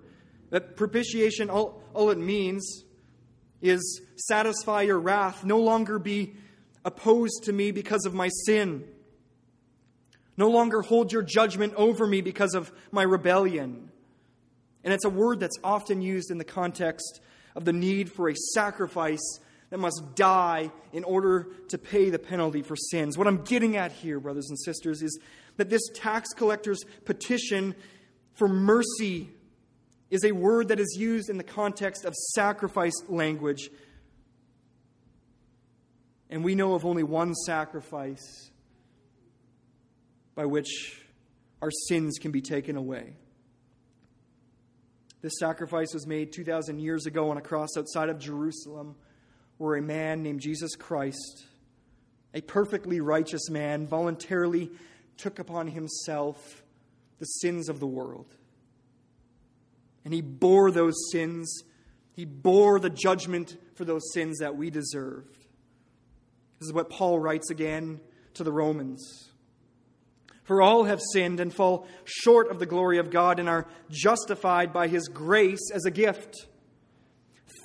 That 0.51 0.77
propitiation, 0.77 1.51
all, 1.51 1.83
all 1.93 2.11
it 2.11 2.19
means 2.19 2.85
is 3.61 4.01
satisfy 4.15 4.83
your 4.83 5.01
wrath, 5.01 5.45
no 5.45 5.59
longer 5.59 5.99
be 5.99 6.37
opposed 6.85 7.43
to 7.47 7.53
me 7.53 7.73
because 7.73 8.07
of 8.07 8.15
my 8.15 8.29
sin, 8.47 8.85
no 10.37 10.49
longer 10.49 10.81
hold 10.81 11.13
your 11.13 11.23
judgment 11.23 11.75
over 11.75 12.07
me 12.07 12.21
because 12.21 12.55
of 12.55 12.71
my 12.93 13.03
rebellion. 13.03 13.91
And 14.85 14.95
it's 14.95 15.05
a 15.05 15.11
word 15.11 15.41
that's 15.41 15.59
often 15.65 16.01
used 16.01 16.31
in 16.31 16.39
the 16.39 16.45
context 16.45 17.21
of 17.57 17.65
the 17.65 17.73
need 17.73 18.13
for 18.13 18.29
a 18.29 18.37
sacrifice 18.55 19.41
that 19.71 19.79
must 19.79 20.15
die 20.15 20.71
in 20.93 21.05
order 21.05 21.49
to 21.69 21.79
pay 21.79 22.11
the 22.11 22.19
penalty 22.19 22.63
for 22.63 22.77
sins. 22.77 23.19
What 23.19 23.27
I'm 23.27 23.45
getting 23.45 23.77
at 23.77 23.93
here, 23.93 24.19
brothers 24.19 24.49
and 24.49 24.59
sisters, 24.59 25.03
is 25.03 25.19
that 25.57 25.69
this 25.69 25.83
tax 25.95 26.31
collector's 26.31 26.83
petition 27.05 27.75
for 28.35 28.49
mercy 28.49 29.31
is 30.11 30.25
a 30.25 30.33
word 30.33 30.69
that 30.69 30.81
is 30.81 30.97
used 30.99 31.29
in 31.29 31.37
the 31.37 31.45
context 31.45 32.05
of 32.07 32.15
sacrifice 32.35 32.95
language. 33.09 33.71
And 36.31 36.43
we 36.43 36.55
know 36.55 36.75
of 36.75 36.87
only 36.87 37.03
one 37.03 37.35
sacrifice 37.35 38.51
by 40.35 40.47
which 40.47 41.03
our 41.61 41.71
sins 41.89 42.19
can 42.19 42.31
be 42.31 42.41
taken 42.41 42.77
away. 42.77 43.17
This 45.21 45.39
sacrifice 45.39 45.93
was 45.93 46.07
made 46.07 46.33
2,000 46.33 46.79
years 46.79 47.05
ago 47.05 47.31
on 47.31 47.37
a 47.37 47.41
cross 47.41 47.71
outside 47.77 48.09
of 48.09 48.19
Jerusalem 48.19 48.95
where 49.59 49.77
a 49.77 49.83
man 49.83 50.23
named 50.23 50.41
Jesus 50.41 50.75
Christ, 50.77 51.47
a 52.33 52.41
perfectly 52.41 53.01
righteous 53.01 53.51
man, 53.51 53.87
voluntarily 53.87 54.71
took 55.17 55.39
upon 55.39 55.67
himself 55.67 56.63
the 57.19 57.25
sins 57.25 57.69
of 57.69 57.81
the 57.81 57.87
world. 57.87 58.35
And 60.05 60.15
he 60.15 60.23
bore 60.23 60.71
those 60.71 60.95
sins. 61.13 61.63
He 62.15 62.25
bore 62.25 62.79
the 62.79 62.91
judgment 62.91 63.57
for 63.75 63.85
those 63.85 64.13
sins 64.15 64.39
that 64.39 64.57
we 64.57 64.71
deserved. 64.71 65.37
This 66.59 66.69
is 66.69 66.73
what 66.73 66.91
Paul 66.91 67.19
writes 67.19 67.51
again 67.51 68.01
to 68.35 68.45
the 68.45 68.53
Romans. 68.53 69.31
For 70.45 70.63
all 70.63 70.85
have 70.85 71.01
sinned 71.13 71.41
and 71.41 71.53
fall 71.53 71.87
short 72.05 72.51
of 72.51 72.59
the 72.59 72.67
glory 72.67 72.99
of 72.99 73.11
God 73.11 73.39
and 73.39 73.49
are 73.49 73.67
justified 73.91 74.73
by 74.73 74.89
his 74.89 75.09
grace 75.09 75.71
as 75.75 75.85
a 75.85 75.91
gift 75.91 76.47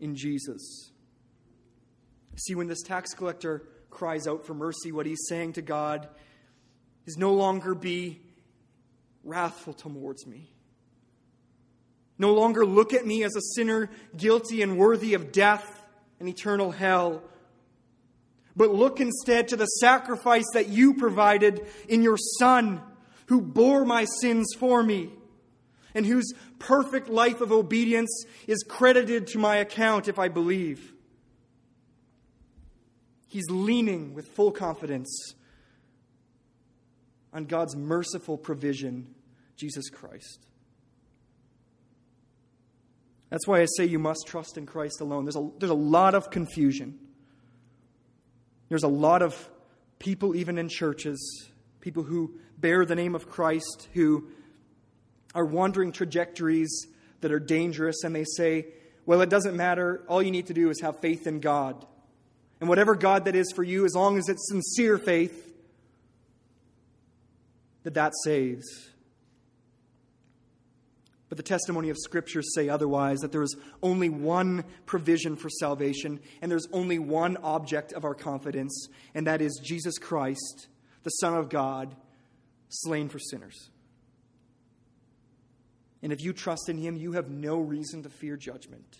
in 0.00 0.14
Jesus. 0.14 0.92
See, 2.36 2.54
when 2.54 2.68
this 2.68 2.82
tax 2.82 3.14
collector 3.14 3.62
cries 3.90 4.26
out 4.26 4.46
for 4.46 4.54
mercy, 4.54 4.92
what 4.92 5.06
he's 5.06 5.26
saying 5.28 5.54
to 5.54 5.62
God 5.62 6.08
is 7.06 7.16
no 7.16 7.32
longer 7.32 7.74
be 7.74 8.20
wrathful 9.24 9.72
towards 9.72 10.26
me. 10.26 10.50
No 12.18 12.32
longer 12.32 12.64
look 12.64 12.94
at 12.94 13.06
me 13.06 13.24
as 13.24 13.36
a 13.36 13.40
sinner 13.54 13.90
guilty 14.16 14.62
and 14.62 14.78
worthy 14.78 15.14
of 15.14 15.32
death 15.32 15.82
and 16.18 16.28
eternal 16.28 16.70
hell. 16.70 17.22
But 18.54 18.74
look 18.74 19.00
instead 19.00 19.48
to 19.48 19.56
the 19.56 19.66
sacrifice 19.66 20.46
that 20.54 20.68
you 20.68 20.94
provided 20.94 21.66
in 21.88 22.02
your 22.02 22.16
Son, 22.38 22.80
who 23.26 23.42
bore 23.42 23.84
my 23.84 24.06
sins 24.20 24.46
for 24.58 24.82
me, 24.82 25.10
and 25.96 26.04
whose 26.04 26.34
perfect 26.58 27.08
life 27.08 27.40
of 27.40 27.50
obedience 27.50 28.26
is 28.46 28.62
credited 28.62 29.26
to 29.28 29.38
my 29.38 29.56
account 29.56 30.08
if 30.08 30.18
I 30.18 30.28
believe. 30.28 30.92
He's 33.28 33.48
leaning 33.48 34.12
with 34.12 34.28
full 34.28 34.52
confidence 34.52 35.34
on 37.32 37.46
God's 37.46 37.74
merciful 37.74 38.36
provision, 38.36 39.14
Jesus 39.56 39.88
Christ. 39.88 40.46
That's 43.30 43.46
why 43.46 43.62
I 43.62 43.66
say 43.78 43.86
you 43.86 43.98
must 43.98 44.26
trust 44.26 44.58
in 44.58 44.66
Christ 44.66 45.00
alone. 45.00 45.24
There's 45.24 45.36
a, 45.36 45.48
there's 45.58 45.70
a 45.70 45.74
lot 45.74 46.14
of 46.14 46.30
confusion. 46.30 46.98
There's 48.68 48.84
a 48.84 48.88
lot 48.88 49.22
of 49.22 49.48
people, 49.98 50.36
even 50.36 50.58
in 50.58 50.68
churches, 50.68 51.48
people 51.80 52.02
who 52.02 52.38
bear 52.58 52.84
the 52.84 52.94
name 52.94 53.14
of 53.14 53.30
Christ, 53.30 53.88
who 53.94 54.28
are 55.36 55.44
wandering 55.44 55.92
trajectories 55.92 56.86
that 57.20 57.30
are 57.30 57.38
dangerous, 57.38 58.02
and 58.02 58.16
they 58.16 58.24
say, 58.24 58.66
well, 59.04 59.20
it 59.20 59.28
doesn't 59.28 59.54
matter. 59.54 60.02
All 60.08 60.22
you 60.22 60.30
need 60.30 60.46
to 60.46 60.54
do 60.54 60.70
is 60.70 60.80
have 60.80 60.98
faith 61.00 61.26
in 61.26 61.40
God. 61.40 61.86
And 62.58 62.68
whatever 62.68 62.94
God 62.94 63.26
that 63.26 63.36
is 63.36 63.52
for 63.54 63.62
you, 63.62 63.84
as 63.84 63.94
long 63.94 64.16
as 64.16 64.28
it's 64.28 64.48
sincere 64.48 64.96
faith, 64.98 65.54
that 67.84 67.94
that 67.94 68.12
saves. 68.24 68.64
But 71.28 71.36
the 71.36 71.44
testimony 71.44 71.90
of 71.90 71.98
Scripture 71.98 72.42
say 72.42 72.68
otherwise 72.68 73.18
that 73.20 73.30
there 73.30 73.42
is 73.42 73.56
only 73.82 74.08
one 74.08 74.64
provision 74.86 75.36
for 75.36 75.50
salvation, 75.50 76.18
and 76.40 76.50
there's 76.50 76.66
only 76.72 76.98
one 76.98 77.36
object 77.38 77.92
of 77.92 78.04
our 78.04 78.14
confidence, 78.14 78.88
and 79.14 79.26
that 79.26 79.42
is 79.42 79.60
Jesus 79.62 79.98
Christ, 79.98 80.68
the 81.02 81.10
Son 81.10 81.34
of 81.34 81.50
God, 81.50 81.94
slain 82.70 83.08
for 83.10 83.18
sinners. 83.18 83.70
And 86.06 86.12
if 86.12 86.22
you 86.22 86.32
trust 86.32 86.68
in 86.68 86.78
Him, 86.78 86.94
you 86.94 87.14
have 87.14 87.30
no 87.30 87.58
reason 87.58 88.04
to 88.04 88.08
fear 88.08 88.36
judgment. 88.36 88.98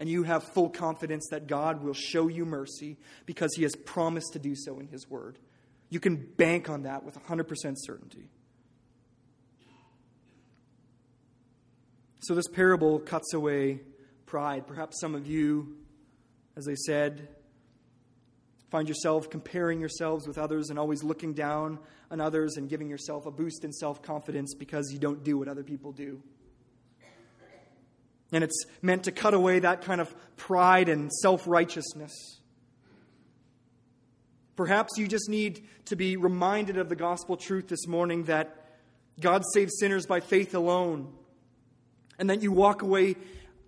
And 0.00 0.08
you 0.08 0.24
have 0.24 0.42
full 0.42 0.70
confidence 0.70 1.28
that 1.30 1.46
God 1.46 1.84
will 1.84 1.94
show 1.94 2.26
you 2.26 2.44
mercy 2.44 2.96
because 3.26 3.54
He 3.54 3.62
has 3.62 3.76
promised 3.76 4.32
to 4.32 4.40
do 4.40 4.56
so 4.56 4.80
in 4.80 4.88
His 4.88 5.08
Word. 5.08 5.38
You 5.88 6.00
can 6.00 6.16
bank 6.16 6.68
on 6.68 6.82
that 6.82 7.04
with 7.04 7.16
100% 7.16 7.46
certainty. 7.76 8.28
So, 12.22 12.34
this 12.34 12.48
parable 12.48 12.98
cuts 12.98 13.32
away 13.34 13.82
pride. 14.26 14.66
Perhaps 14.66 14.98
some 14.98 15.14
of 15.14 15.28
you, 15.28 15.76
as 16.56 16.66
I 16.66 16.74
said, 16.74 17.28
find 18.72 18.88
yourself 18.88 19.28
comparing 19.28 19.80
yourselves 19.80 20.26
with 20.26 20.38
others 20.38 20.70
and 20.70 20.78
always 20.78 21.04
looking 21.04 21.34
down 21.34 21.78
on 22.10 22.22
others 22.22 22.56
and 22.56 22.70
giving 22.70 22.88
yourself 22.88 23.26
a 23.26 23.30
boost 23.30 23.64
in 23.64 23.72
self 23.72 24.02
confidence 24.02 24.54
because 24.54 24.90
you 24.90 24.98
don't 24.98 25.22
do 25.22 25.36
what 25.36 25.46
other 25.46 25.62
people 25.62 25.92
do. 25.92 26.22
And 28.32 28.42
it's 28.42 28.64
meant 28.80 29.04
to 29.04 29.12
cut 29.12 29.34
away 29.34 29.58
that 29.58 29.82
kind 29.82 30.00
of 30.00 30.12
pride 30.38 30.88
and 30.88 31.12
self 31.12 31.46
righteousness. 31.46 32.40
Perhaps 34.56 34.94
you 34.96 35.06
just 35.06 35.28
need 35.28 35.66
to 35.86 35.96
be 35.96 36.16
reminded 36.16 36.78
of 36.78 36.88
the 36.88 36.96
gospel 36.96 37.36
truth 37.36 37.68
this 37.68 37.86
morning 37.86 38.24
that 38.24 38.56
God 39.20 39.42
saves 39.52 39.72
sinners 39.78 40.06
by 40.06 40.20
faith 40.20 40.54
alone 40.54 41.12
and 42.18 42.30
that 42.30 42.42
you 42.42 42.52
walk 42.52 42.80
away 42.80 43.16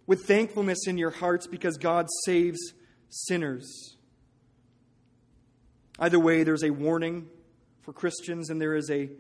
with 0.07 0.25
thankfulness 0.25 0.87
in 0.87 0.97
your 0.97 1.11
hearts 1.11 1.47
because 1.47 1.77
God 1.77 2.07
saves 2.25 2.73
sinners. 3.11 3.94
Either 5.99 6.19
way, 6.19 6.43
there's 6.43 6.65
a 6.65 6.71
warning 6.71 7.29
for 7.83 7.93
Christians 7.93 8.51
and 8.51 8.61
there 8.61 8.75
is 8.75 8.91
a 8.91 9.11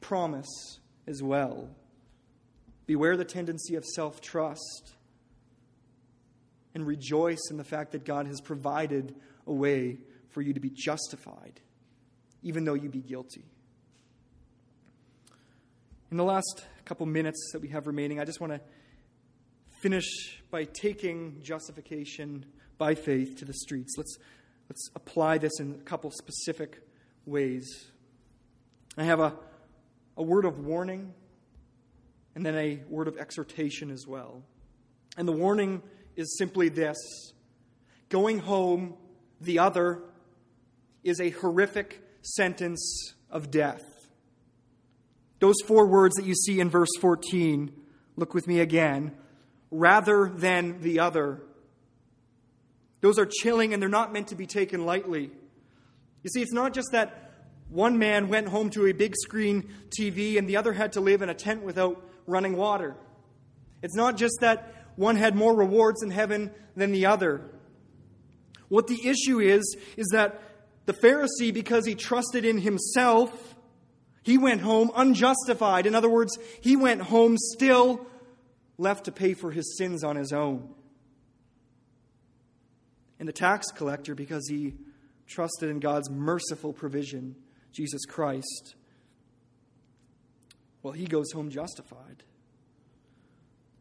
promise 0.00 0.78
as 1.06 1.22
well. 1.22 1.68
Beware 2.86 3.16
the 3.16 3.24
tendency 3.24 3.74
of 3.76 3.84
self 3.84 4.20
trust 4.20 4.94
and 6.74 6.86
rejoice 6.86 7.50
in 7.50 7.56
the 7.56 7.64
fact 7.64 7.92
that 7.92 8.04
God 8.04 8.26
has 8.26 8.40
provided 8.40 9.14
a 9.46 9.52
way 9.52 9.98
for 10.30 10.42
you 10.42 10.52
to 10.52 10.60
be 10.60 10.70
justified, 10.70 11.60
even 12.42 12.64
though 12.64 12.74
you 12.74 12.88
be 12.88 13.00
guilty. 13.00 13.44
In 16.10 16.16
the 16.16 16.24
last 16.24 16.66
couple 16.84 17.06
minutes 17.06 17.50
that 17.52 17.60
we 17.60 17.68
have 17.68 17.86
remaining, 17.86 18.20
I 18.20 18.24
just 18.24 18.40
want 18.40 18.52
to 18.52 18.60
finish 19.80 20.42
by 20.50 20.64
taking 20.64 21.40
justification 21.42 22.44
by 22.78 22.94
faith 22.94 23.36
to 23.38 23.44
the 23.44 23.52
streets. 23.52 23.94
Let's, 23.96 24.18
let's 24.70 24.88
apply 24.94 25.36
this 25.36 25.58
in 25.58 25.72
a 25.72 25.82
couple 25.82 26.12
specific 26.12 26.80
ways. 27.26 27.90
I 28.96 29.02
have 29.02 29.18
a, 29.18 29.34
a 30.16 30.22
word 30.22 30.44
of 30.44 30.60
warning 30.60 31.12
and 32.36 32.46
then 32.46 32.54
a 32.54 32.80
word 32.88 33.08
of 33.08 33.18
exhortation 33.18 33.90
as 33.90 34.06
well. 34.06 34.44
And 35.16 35.26
the 35.26 35.32
warning 35.32 35.82
is 36.14 36.38
simply 36.38 36.68
this 36.68 36.96
going 38.10 38.38
home, 38.38 38.94
the 39.40 39.58
other, 39.58 40.04
is 41.02 41.20
a 41.20 41.30
horrific 41.30 42.00
sentence 42.22 43.14
of 43.28 43.50
death. 43.50 43.82
Those 45.40 45.60
four 45.66 45.88
words 45.88 46.14
that 46.14 46.26
you 46.26 46.34
see 46.34 46.60
in 46.60 46.70
verse 46.70 46.90
14, 47.00 47.72
look 48.14 48.34
with 48.34 48.46
me 48.46 48.60
again, 48.60 49.16
rather 49.72 50.30
than 50.32 50.80
the 50.80 51.00
other. 51.00 51.42
Those 53.00 53.18
are 53.18 53.26
chilling 53.26 53.72
and 53.72 53.82
they're 53.82 53.88
not 53.88 54.12
meant 54.12 54.28
to 54.28 54.34
be 54.34 54.46
taken 54.46 54.84
lightly. 54.84 55.30
You 56.22 56.30
see, 56.30 56.42
it's 56.42 56.52
not 56.52 56.74
just 56.74 56.88
that 56.92 57.32
one 57.68 57.98
man 57.98 58.28
went 58.28 58.48
home 58.48 58.70
to 58.70 58.86
a 58.86 58.92
big 58.92 59.14
screen 59.16 59.70
TV 59.98 60.38
and 60.38 60.48
the 60.48 60.56
other 60.56 60.72
had 60.72 60.92
to 60.92 61.00
live 61.00 61.22
in 61.22 61.28
a 61.28 61.34
tent 61.34 61.62
without 61.62 62.04
running 62.26 62.56
water. 62.56 62.96
It's 63.82 63.96
not 63.96 64.16
just 64.16 64.34
that 64.40 64.74
one 64.96 65.16
had 65.16 65.34
more 65.34 65.56
rewards 65.56 66.02
in 66.02 66.10
heaven 66.10 66.50
than 66.76 66.92
the 66.92 67.06
other. 67.06 67.42
What 68.68 68.86
the 68.86 69.08
issue 69.08 69.40
is, 69.40 69.76
is 69.96 70.08
that 70.12 70.42
the 70.86 70.92
Pharisee, 70.92 71.52
because 71.52 71.86
he 71.86 71.94
trusted 71.94 72.44
in 72.44 72.58
himself, 72.58 73.54
he 74.22 74.36
went 74.38 74.60
home 74.60 74.90
unjustified. 74.94 75.86
In 75.86 75.94
other 75.94 76.10
words, 76.10 76.36
he 76.60 76.76
went 76.76 77.02
home 77.02 77.36
still 77.38 78.06
left 78.78 79.04
to 79.04 79.12
pay 79.12 79.34
for 79.34 79.50
his 79.50 79.76
sins 79.76 80.04
on 80.04 80.16
his 80.16 80.32
own. 80.32 80.68
And 83.20 83.28
the 83.28 83.32
tax 83.32 83.68
collector, 83.68 84.16
because 84.16 84.48
he 84.48 84.74
trusted 85.28 85.70
in 85.70 85.78
God's 85.78 86.10
merciful 86.10 86.72
provision, 86.72 87.36
Jesus 87.70 88.04
Christ, 88.06 88.74
well, 90.82 90.94
he 90.94 91.04
goes 91.04 91.30
home 91.30 91.50
justified. 91.50 92.24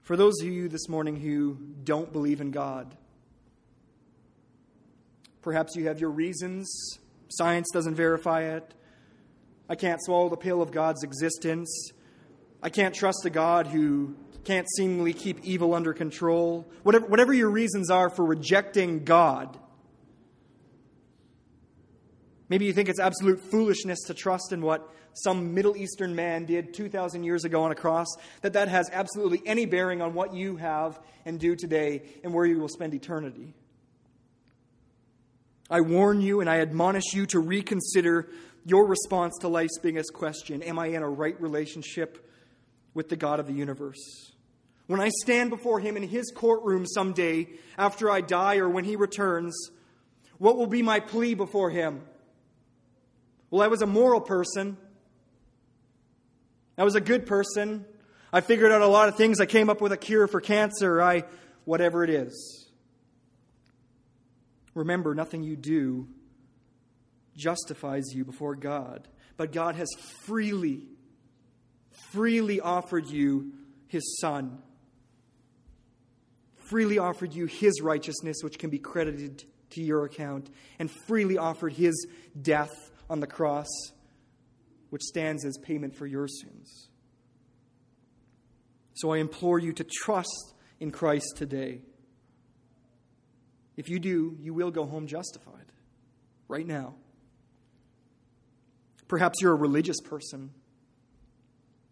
For 0.01 0.15
those 0.15 0.39
of 0.41 0.47
you 0.47 0.67
this 0.67 0.87
morning 0.89 1.15
who 1.15 1.57
don't 1.83 2.11
believe 2.11 2.41
in 2.41 2.51
God, 2.51 2.95
perhaps 5.41 5.75
you 5.75 5.87
have 5.87 5.99
your 5.99 6.11
reasons, 6.11 6.99
science 7.29 7.67
doesn't 7.73 7.95
verify 7.95 8.41
it, 8.41 8.73
I 9.69 9.75
can't 9.75 10.03
swallow 10.03 10.29
the 10.29 10.37
pill 10.37 10.63
of 10.63 10.71
God's 10.71 11.03
existence. 11.03 11.91
I 12.61 12.69
can't 12.69 12.95
trust 12.95 13.23
a 13.25 13.29
God 13.29 13.67
who 13.67 14.15
can't 14.43 14.67
seemingly 14.75 15.13
keep 15.13 15.43
evil 15.43 15.73
under 15.73 15.93
control. 15.93 16.69
Whatever, 16.83 17.05
whatever 17.05 17.33
your 17.33 17.49
reasons 17.49 17.89
are 17.89 18.09
for 18.09 18.25
rejecting 18.25 19.03
God, 19.03 19.57
Maybe 22.49 22.65
you 22.65 22.73
think 22.73 22.89
it's 22.89 22.99
absolute 22.99 23.39
foolishness 23.39 23.99
to 24.07 24.15
trust 24.15 24.51
in 24.51 24.61
what 24.61 24.89
some 25.13 25.53
Middle 25.53 25.77
Eastern 25.77 26.15
man 26.15 26.45
did 26.45 26.73
2,000 26.73 27.23
years 27.23 27.45
ago 27.45 27.63
on 27.63 27.71
a 27.71 27.75
cross, 27.75 28.07
that 28.41 28.53
that 28.53 28.67
has 28.67 28.89
absolutely 28.91 29.41
any 29.45 29.65
bearing 29.65 30.01
on 30.01 30.15
what 30.15 30.33
you 30.33 30.55
have 30.57 30.99
and 31.25 31.39
do 31.39 31.55
today 31.55 32.01
and 32.23 32.33
where 32.33 32.45
you 32.45 32.59
will 32.59 32.67
spend 32.67 32.95
eternity. 32.95 33.53
I 35.69 35.81
warn 35.81 36.21
you 36.21 36.41
and 36.41 36.49
I 36.49 36.61
admonish 36.61 37.13
you 37.13 37.27
to 37.27 37.39
reconsider 37.39 38.29
your 38.65 38.87
response 38.87 39.37
to 39.41 39.47
life's 39.47 39.77
biggest 39.79 40.13
question 40.13 40.63
Am 40.63 40.79
I 40.79 40.87
in 40.87 41.03
a 41.03 41.09
right 41.09 41.39
relationship 41.39 42.28
with 42.93 43.09
the 43.09 43.15
God 43.15 43.39
of 43.39 43.47
the 43.47 43.53
universe? 43.53 44.33
When 44.87 44.99
I 44.99 45.09
stand 45.21 45.49
before 45.49 45.79
Him 45.79 45.97
in 45.97 46.03
His 46.03 46.31
courtroom 46.31 46.85
someday 46.87 47.47
after 47.77 48.09
I 48.09 48.21
die 48.21 48.57
or 48.57 48.69
when 48.69 48.85
He 48.85 48.95
returns, 48.95 49.55
what 50.37 50.57
will 50.57 50.67
be 50.67 50.81
my 50.81 50.99
plea 50.99 51.35
before 51.35 51.69
Him? 51.69 52.01
Well, 53.51 53.61
I 53.61 53.67
was 53.67 53.81
a 53.81 53.87
moral 53.87 54.21
person. 54.21 54.77
I 56.77 56.83
was 56.83 56.95
a 56.95 57.01
good 57.01 57.25
person. 57.25 57.85
I 58.31 58.41
figured 58.41 58.71
out 58.71 58.81
a 58.81 58.87
lot 58.87 59.09
of 59.09 59.15
things. 59.15 59.39
I 59.39 59.45
came 59.45 59.69
up 59.69 59.81
with 59.81 59.91
a 59.91 59.97
cure 59.97 60.27
for 60.27 60.39
cancer. 60.39 61.01
I, 61.01 61.23
whatever 61.65 62.03
it 62.03 62.09
is. 62.09 62.67
Remember, 64.73 65.13
nothing 65.13 65.43
you 65.43 65.55
do 65.55 66.07
justifies 67.35 68.13
you 68.13 68.23
before 68.23 68.55
God, 68.55 69.07
but 69.37 69.51
God 69.51 69.75
has 69.75 69.87
freely, 70.25 70.87
freely 72.11 72.59
offered 72.59 73.07
you 73.07 73.53
His 73.87 74.19
Son, 74.19 74.59
freely 76.55 76.97
offered 76.97 77.33
you 77.33 77.45
His 77.45 77.81
righteousness, 77.81 78.37
which 78.43 78.59
can 78.59 78.69
be 78.69 78.79
credited 78.79 79.43
to 79.71 79.81
your 79.81 80.05
account, 80.05 80.49
and 80.79 80.89
freely 81.07 81.37
offered 81.37 81.73
His 81.73 82.07
death 82.41 82.71
on 83.09 83.19
the 83.19 83.27
cross, 83.27 83.67
which 84.89 85.03
stands 85.03 85.45
as 85.45 85.57
payment 85.57 85.95
for 85.95 86.05
your 86.07 86.27
sins. 86.27 86.89
So 88.93 89.13
I 89.13 89.17
implore 89.17 89.59
you 89.59 89.71
to 89.73 89.83
trust 89.83 90.53
in 90.79 90.91
Christ 90.91 91.37
today. 91.37 91.81
If 93.77 93.87
you 93.87 93.99
do, 93.99 94.35
you 94.41 94.53
will 94.53 94.71
go 94.71 94.85
home 94.85 95.07
justified 95.07 95.71
right 96.49 96.67
now. 96.67 96.95
Perhaps 99.07 99.41
you're 99.41 99.53
a 99.53 99.55
religious 99.55 100.01
person. 100.01 100.51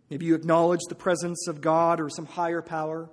Maybe 0.09 0.25
you 0.25 0.35
acknowledge 0.35 0.81
the 0.87 0.95
presence 0.95 1.47
of 1.47 1.61
God 1.61 1.99
or 1.99 2.09
some 2.09 2.25
higher 2.25 2.61
power. 2.61 3.09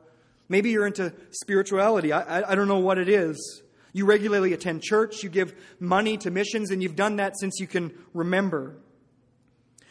Maybe 0.48 0.70
you're 0.70 0.86
into 0.86 1.12
spirituality. 1.30 2.12
I, 2.12 2.40
I, 2.40 2.52
I, 2.52 2.54
don't 2.54 2.68
know 2.68 2.78
what 2.78 2.98
it 2.98 3.08
is. 3.08 3.62
You 3.92 4.06
regularly 4.06 4.52
attend 4.52 4.82
church, 4.82 5.22
you 5.22 5.28
give 5.28 5.54
money 5.80 6.16
to 6.18 6.30
missions, 6.30 6.70
and 6.70 6.82
you've 6.82 6.96
done 6.96 7.16
that 7.16 7.38
since 7.38 7.58
you 7.58 7.66
can 7.66 7.92
remember. 8.12 8.76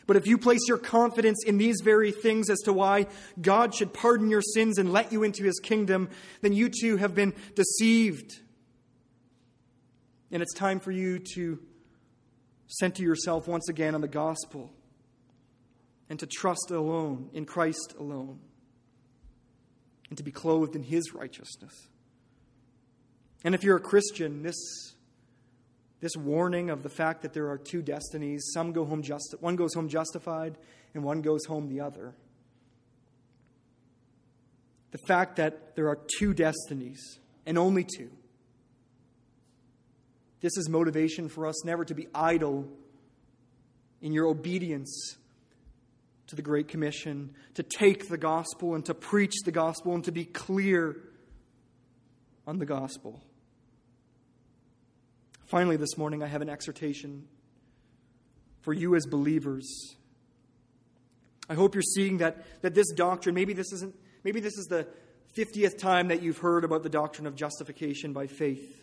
But 0.06 0.18
if 0.18 0.28
you 0.28 0.38
place 0.38 0.60
your 0.68 0.78
confidence 0.78 1.44
in 1.46 1.58
these 1.58 1.78
very 1.82 2.12
things 2.12 2.50
as 2.50 2.60
to 2.62 2.74
why 2.74 3.08
God 3.42 3.74
should 3.74 3.94
pardon 3.94 4.30
your 4.30 4.42
sins 4.42 4.78
and 4.78 4.92
let 4.92 5.14
you 5.14 5.24
into 5.24 5.44
his 5.46 5.60
kingdom, 5.60 6.10
then 6.42 6.52
you 6.52 6.70
too 6.70 6.98
have 6.98 7.16
been 7.16 7.34
deceived. 7.56 8.40
And 10.32 10.42
it's 10.42 10.54
time 10.54 10.82
for 10.82 10.92
you 10.92 11.20
to 11.36 11.60
center 12.68 13.04
yourself 13.04 13.48
once 13.48 13.70
again 13.70 13.96
on 13.96 14.02
the 14.02 14.08
gospel 14.10 14.74
and 16.10 16.20
to 16.20 16.26
trust 16.26 16.72
alone 16.72 17.30
in 17.34 17.46
Christ 17.46 17.96
alone 18.00 18.40
and 20.10 20.18
to 20.18 20.24
be 20.24 20.32
clothed 20.32 20.76
in 20.76 20.84
his 20.84 21.14
righteousness. 21.14 21.74
And 23.44 23.56
if 23.56 23.64
you're 23.64 23.78
a 23.78 23.82
Christian, 23.82 24.44
this, 24.44 24.94
this 26.00 26.16
warning 26.16 26.70
of 26.70 26.84
the 26.84 26.90
fact 26.90 27.24
that 27.24 27.34
there 27.34 27.50
are 27.50 27.58
two 27.58 27.82
destinies, 27.82 28.52
some 28.54 28.72
go 28.72 28.86
home 28.86 29.02
just, 29.02 29.36
one 29.40 29.56
goes 29.56 29.74
home 29.74 29.90
justified 29.90 30.58
and 30.94 31.04
one 31.04 31.22
goes 31.22 31.46
home 31.46 31.68
the 31.68 31.82
other. 31.82 32.14
The 34.92 35.00
fact 35.08 35.38
that 35.38 35.76
there 35.76 35.88
are 35.90 35.98
two 36.20 36.34
destinies 36.34 37.20
and 37.46 37.58
only 37.58 37.84
two. 37.84 38.12
This 40.42 40.58
is 40.58 40.70
motivation 40.70 41.30
for 41.30 41.48
us 41.48 41.66
never 41.66 41.86
to 41.86 41.96
be 41.96 42.08
idle 42.14 42.68
in 44.02 44.12
your 44.12 44.28
obedience 44.28 45.18
to 46.34 46.36
the 46.36 46.42
Great 46.42 46.68
Commission, 46.68 47.30
to 47.54 47.62
take 47.62 48.10
the 48.10 48.18
gospel 48.18 48.74
and 48.74 48.84
to 48.86 48.96
preach 48.96 49.44
the 49.46 49.52
gospel 49.52 49.94
and 49.94 50.04
to 50.04 50.12
be 50.12 50.26
clear 50.26 50.98
on 52.48 52.58
the 52.58 52.66
gospel. 52.66 53.22
Finally, 55.46 55.78
this 55.78 55.96
morning, 55.96 56.24
I 56.24 56.28
have 56.28 56.42
an 56.42 56.50
exhortation 56.50 57.28
for 58.62 58.74
you 58.74 58.96
as 58.96 59.06
believers. 59.06 59.96
I 61.48 61.54
hope 61.54 61.76
you're 61.76 61.84
seeing 61.84 62.18
that, 62.18 62.44
that 62.64 62.74
this 62.74 62.92
doctrine, 62.94 63.36
maybe 63.36 63.54
this 63.54 63.72
isn't, 63.72 63.94
maybe 64.24 64.40
this 64.40 64.58
is 64.58 64.66
the 64.66 64.88
50th 65.38 65.78
time 65.78 66.08
that 66.08 66.24
you've 66.24 66.40
heard 66.40 66.64
about 66.64 66.82
the 66.82 66.90
doctrine 66.90 67.28
of 67.28 67.36
justification 67.36 68.12
by 68.12 68.26
faith. 68.26 68.83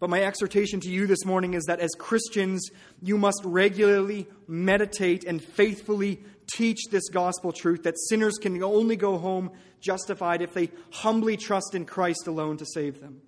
But 0.00 0.10
my 0.10 0.22
exhortation 0.22 0.80
to 0.80 0.90
you 0.90 1.06
this 1.06 1.24
morning 1.24 1.54
is 1.54 1.64
that 1.64 1.80
as 1.80 1.90
Christians, 1.96 2.68
you 3.00 3.16
must 3.16 3.40
regularly 3.44 4.26
meditate 4.48 5.24
and 5.24 5.42
faithfully 5.42 6.20
teach 6.52 6.80
this 6.90 7.08
gospel 7.08 7.52
truth 7.52 7.84
that 7.84 7.98
sinners 8.08 8.36
can 8.38 8.62
only 8.62 8.96
go 8.96 9.18
home 9.18 9.50
justified 9.80 10.42
if 10.42 10.52
they 10.52 10.70
humbly 10.90 11.36
trust 11.36 11.74
in 11.74 11.84
Christ 11.84 12.26
alone 12.26 12.56
to 12.58 12.66
save 12.66 13.00
them. 13.00 13.20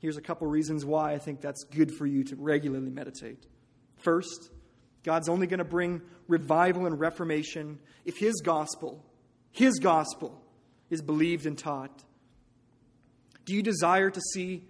Here's 0.00 0.16
a 0.16 0.22
couple 0.22 0.46
reasons 0.46 0.84
why 0.84 1.12
I 1.12 1.18
think 1.18 1.40
that's 1.40 1.64
good 1.64 1.92
for 1.92 2.06
you 2.06 2.24
to 2.24 2.36
regularly 2.36 2.90
meditate. 2.90 3.46
First, 3.96 4.50
God's 5.02 5.28
only 5.28 5.46
going 5.46 5.58
to 5.58 5.64
bring 5.64 6.02
revival 6.28 6.86
and 6.86 6.98
reformation 6.98 7.80
if 8.04 8.16
His 8.16 8.40
gospel, 8.44 9.04
His 9.50 9.78
gospel, 9.78 10.40
is 10.88 11.02
believed 11.02 11.46
and 11.46 11.58
taught. 11.58 12.04
Do 13.48 13.54
you 13.54 13.62
desire 13.62 14.10
to 14.10 14.20
see 14.20 14.62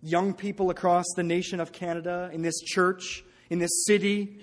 young 0.00 0.32
people 0.32 0.70
across 0.70 1.04
the 1.16 1.22
nation 1.22 1.60
of 1.60 1.70
Canada, 1.70 2.30
in 2.32 2.40
this 2.40 2.58
church, 2.62 3.22
in 3.50 3.58
this 3.58 3.84
city, 3.84 4.38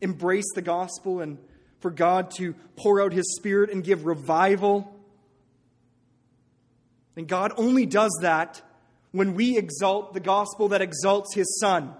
embrace 0.00 0.50
the 0.54 0.62
gospel 0.62 1.20
and 1.20 1.36
for 1.80 1.90
God 1.90 2.30
to 2.38 2.54
pour 2.76 3.02
out 3.02 3.12
His 3.12 3.36
Spirit 3.36 3.68
and 3.68 3.84
give 3.84 4.06
revival? 4.06 4.90
And 7.14 7.28
God 7.28 7.52
only 7.58 7.84
does 7.84 8.18
that 8.22 8.62
when 9.12 9.34
we 9.34 9.58
exalt 9.58 10.14
the 10.14 10.20
gospel 10.20 10.68
that 10.68 10.80
exalts 10.80 11.34
his 11.34 11.60
Son. 11.60 11.92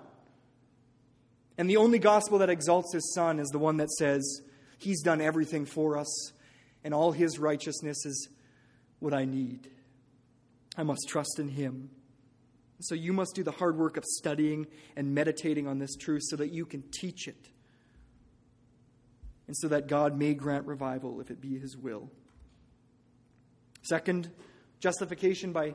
And 1.58 1.68
the 1.68 1.76
only 1.76 1.98
gospel 1.98 2.38
that 2.38 2.48
exalts 2.48 2.94
his 2.94 3.12
Son 3.12 3.40
is 3.40 3.48
the 3.48 3.58
one 3.58 3.76
that 3.76 3.90
says, 3.90 4.40
He's 4.78 5.02
done 5.02 5.20
everything 5.20 5.66
for 5.66 5.98
us, 5.98 6.32
and 6.82 6.94
all 6.94 7.12
his 7.12 7.38
righteousness 7.38 8.06
is 8.06 8.30
what 9.00 9.12
I 9.12 9.26
need. 9.26 9.68
I 10.76 10.82
must 10.82 11.08
trust 11.08 11.38
in 11.38 11.48
him. 11.48 11.90
So 12.80 12.94
you 12.94 13.12
must 13.12 13.34
do 13.34 13.42
the 13.42 13.50
hard 13.50 13.76
work 13.76 13.96
of 13.96 14.04
studying 14.04 14.66
and 14.96 15.14
meditating 15.14 15.66
on 15.66 15.78
this 15.78 15.94
truth 15.96 16.22
so 16.24 16.36
that 16.36 16.50
you 16.52 16.64
can 16.64 16.82
teach 16.90 17.28
it. 17.28 17.48
And 19.46 19.56
so 19.56 19.68
that 19.68 19.88
God 19.88 20.16
may 20.16 20.34
grant 20.34 20.66
revival 20.66 21.20
if 21.20 21.30
it 21.30 21.40
be 21.40 21.58
his 21.58 21.76
will. 21.76 22.10
Second, 23.82 24.30
justification 24.78 25.52
by 25.52 25.74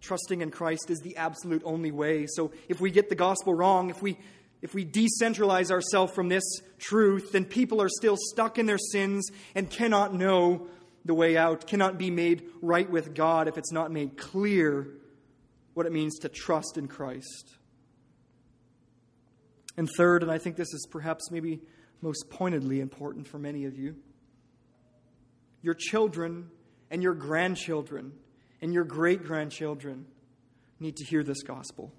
trusting 0.00 0.40
in 0.40 0.50
Christ 0.50 0.90
is 0.90 1.00
the 1.00 1.16
absolute 1.16 1.62
only 1.64 1.90
way. 1.90 2.26
So 2.28 2.52
if 2.68 2.80
we 2.80 2.90
get 2.90 3.08
the 3.08 3.14
gospel 3.14 3.54
wrong, 3.54 3.90
if 3.90 4.02
we 4.02 4.18
if 4.62 4.74
we 4.74 4.86
decentralize 4.86 5.70
ourselves 5.70 6.12
from 6.14 6.28
this 6.28 6.42
truth, 6.78 7.32
then 7.32 7.44
people 7.44 7.80
are 7.80 7.90
still 7.90 8.16
stuck 8.18 8.58
in 8.58 8.66
their 8.66 8.78
sins 8.78 9.28
and 9.54 9.70
cannot 9.70 10.14
know 10.14 10.68
the 11.06 11.14
way 11.14 11.36
out, 11.36 11.66
cannot 11.66 11.98
be 11.98 12.10
made 12.10 12.48
right 12.60 12.88
with 12.88 13.14
God 13.14 13.48
if 13.48 13.56
it's 13.56 13.72
not 13.72 13.90
made 13.90 14.16
clear 14.16 14.88
what 15.74 15.86
it 15.86 15.92
means 15.92 16.18
to 16.20 16.28
trust 16.28 16.76
in 16.76 16.88
Christ. 16.88 17.56
And 19.76 19.88
third, 19.96 20.22
and 20.22 20.32
I 20.32 20.38
think 20.38 20.56
this 20.56 20.72
is 20.72 20.86
perhaps 20.90 21.30
maybe 21.30 21.60
most 22.00 22.30
pointedly 22.30 22.80
important 22.80 23.28
for 23.28 23.38
many 23.38 23.64
of 23.66 23.76
you, 23.78 23.96
your 25.62 25.74
children 25.74 26.50
and 26.90 27.02
your 27.02 27.14
grandchildren 27.14 28.12
and 28.62 28.72
your 28.72 28.84
great 28.84 29.24
grandchildren 29.24 30.06
need 30.80 30.96
to 30.96 31.04
hear 31.04 31.22
this 31.22 31.42
gospel. 31.42 31.92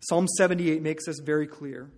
Psalm 0.00 0.26
78 0.26 0.82
makes 0.82 1.06
this 1.06 1.18
very 1.20 1.46
clear. 1.46 1.90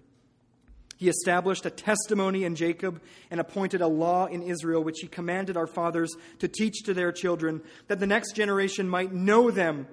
He 1.01 1.09
established 1.09 1.65
a 1.65 1.71
testimony 1.71 2.45
in 2.45 2.57
Jacob 2.57 3.01
and 3.31 3.41
appointed 3.41 3.81
a 3.81 3.87
law 3.87 4.27
in 4.27 4.43
Israel, 4.43 4.85
which 4.85 4.99
he 5.01 5.09
commanded 5.09 5.57
our 5.57 5.67
fathers 5.67 6.15
to 6.41 6.47
teach 6.47 6.83
to 6.83 6.93
their 6.93 7.11
children, 7.11 7.63
that 7.89 8.01
the 8.01 8.07
next 8.07 8.37
generation 8.37 8.87
might 8.87 9.11
know 9.11 9.51
them, 9.51 9.89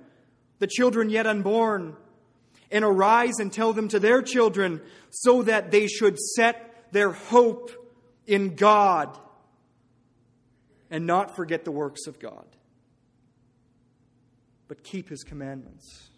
the 0.59 0.67
children 0.67 1.09
yet 1.09 1.25
unborn, 1.25 1.95
and 2.69 2.83
arise 2.83 3.39
and 3.39 3.53
tell 3.53 3.71
them 3.71 3.87
to 3.87 3.99
their 3.99 4.21
children, 4.21 4.81
so 5.09 5.43
that 5.43 5.71
they 5.71 5.87
should 5.87 6.19
set 6.19 6.91
their 6.91 7.13
hope 7.13 7.71
in 8.25 8.55
God 8.55 9.17
and 10.91 11.07
not 11.07 11.37
forget 11.37 11.63
the 11.63 11.71
works 11.71 12.05
of 12.05 12.19
God. 12.19 12.45
but 14.67 14.83
keep 14.83 15.07
his 15.07 15.23
commandments. 15.23 16.09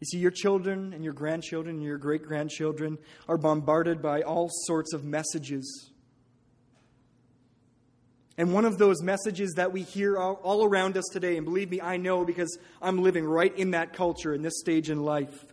You 0.00 0.04
see, 0.06 0.18
your 0.18 0.30
children 0.30 0.92
and 0.92 1.02
your 1.02 1.14
grandchildren 1.14 1.76
and 1.76 1.84
your 1.84 1.98
great 1.98 2.22
grandchildren 2.22 2.98
are 3.28 3.38
bombarded 3.38 4.02
by 4.02 4.22
all 4.22 4.50
sorts 4.50 4.92
of 4.92 5.04
messages. 5.04 5.90
And 8.38 8.52
one 8.52 8.66
of 8.66 8.76
those 8.76 9.02
messages 9.02 9.54
that 9.56 9.72
we 9.72 9.82
hear 9.82 10.18
all, 10.18 10.64
around 10.64 10.98
us 10.98 11.06
today, 11.10 11.38
and 11.38 11.46
believe 11.46 11.70
me, 11.70 11.80
I 11.80 11.96
know 11.96 12.24
because 12.24 12.58
I'm 12.82 13.02
living 13.02 13.24
right 13.24 13.56
in 13.56 13.70
that 13.70 13.94
culture 13.94 14.34
in 14.34 14.42
this 14.42 14.58
stage 14.58 14.90
in 14.90 15.02
life, 15.02 15.46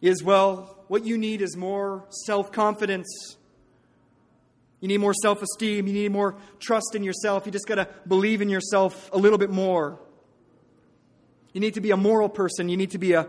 is 0.00 0.22
well, 0.24 0.84
what 0.88 1.04
you 1.04 1.16
need 1.16 1.40
is 1.42 1.56
more 1.56 2.04
self 2.26 2.50
confidence. 2.50 3.36
You 4.80 4.88
need 4.88 4.98
more 4.98 5.14
self 5.14 5.40
esteem. 5.40 5.86
You 5.86 5.92
need 5.92 6.12
more 6.12 6.36
trust 6.58 6.94
in 6.94 7.04
yourself. 7.04 7.46
You 7.46 7.52
just 7.52 7.66
got 7.66 7.76
to 7.76 7.88
believe 8.06 8.42
in 8.42 8.48
yourself 8.48 9.10
a 9.12 9.18
little 9.18 9.38
bit 9.38 9.50
more. 9.50 10.00
You 11.56 11.60
need 11.60 11.72
to 11.72 11.80
be 11.80 11.90
a 11.90 11.96
moral 11.96 12.28
person. 12.28 12.68
You 12.68 12.76
need 12.76 12.90
to 12.90 12.98
be 12.98 13.14
a, 13.14 13.26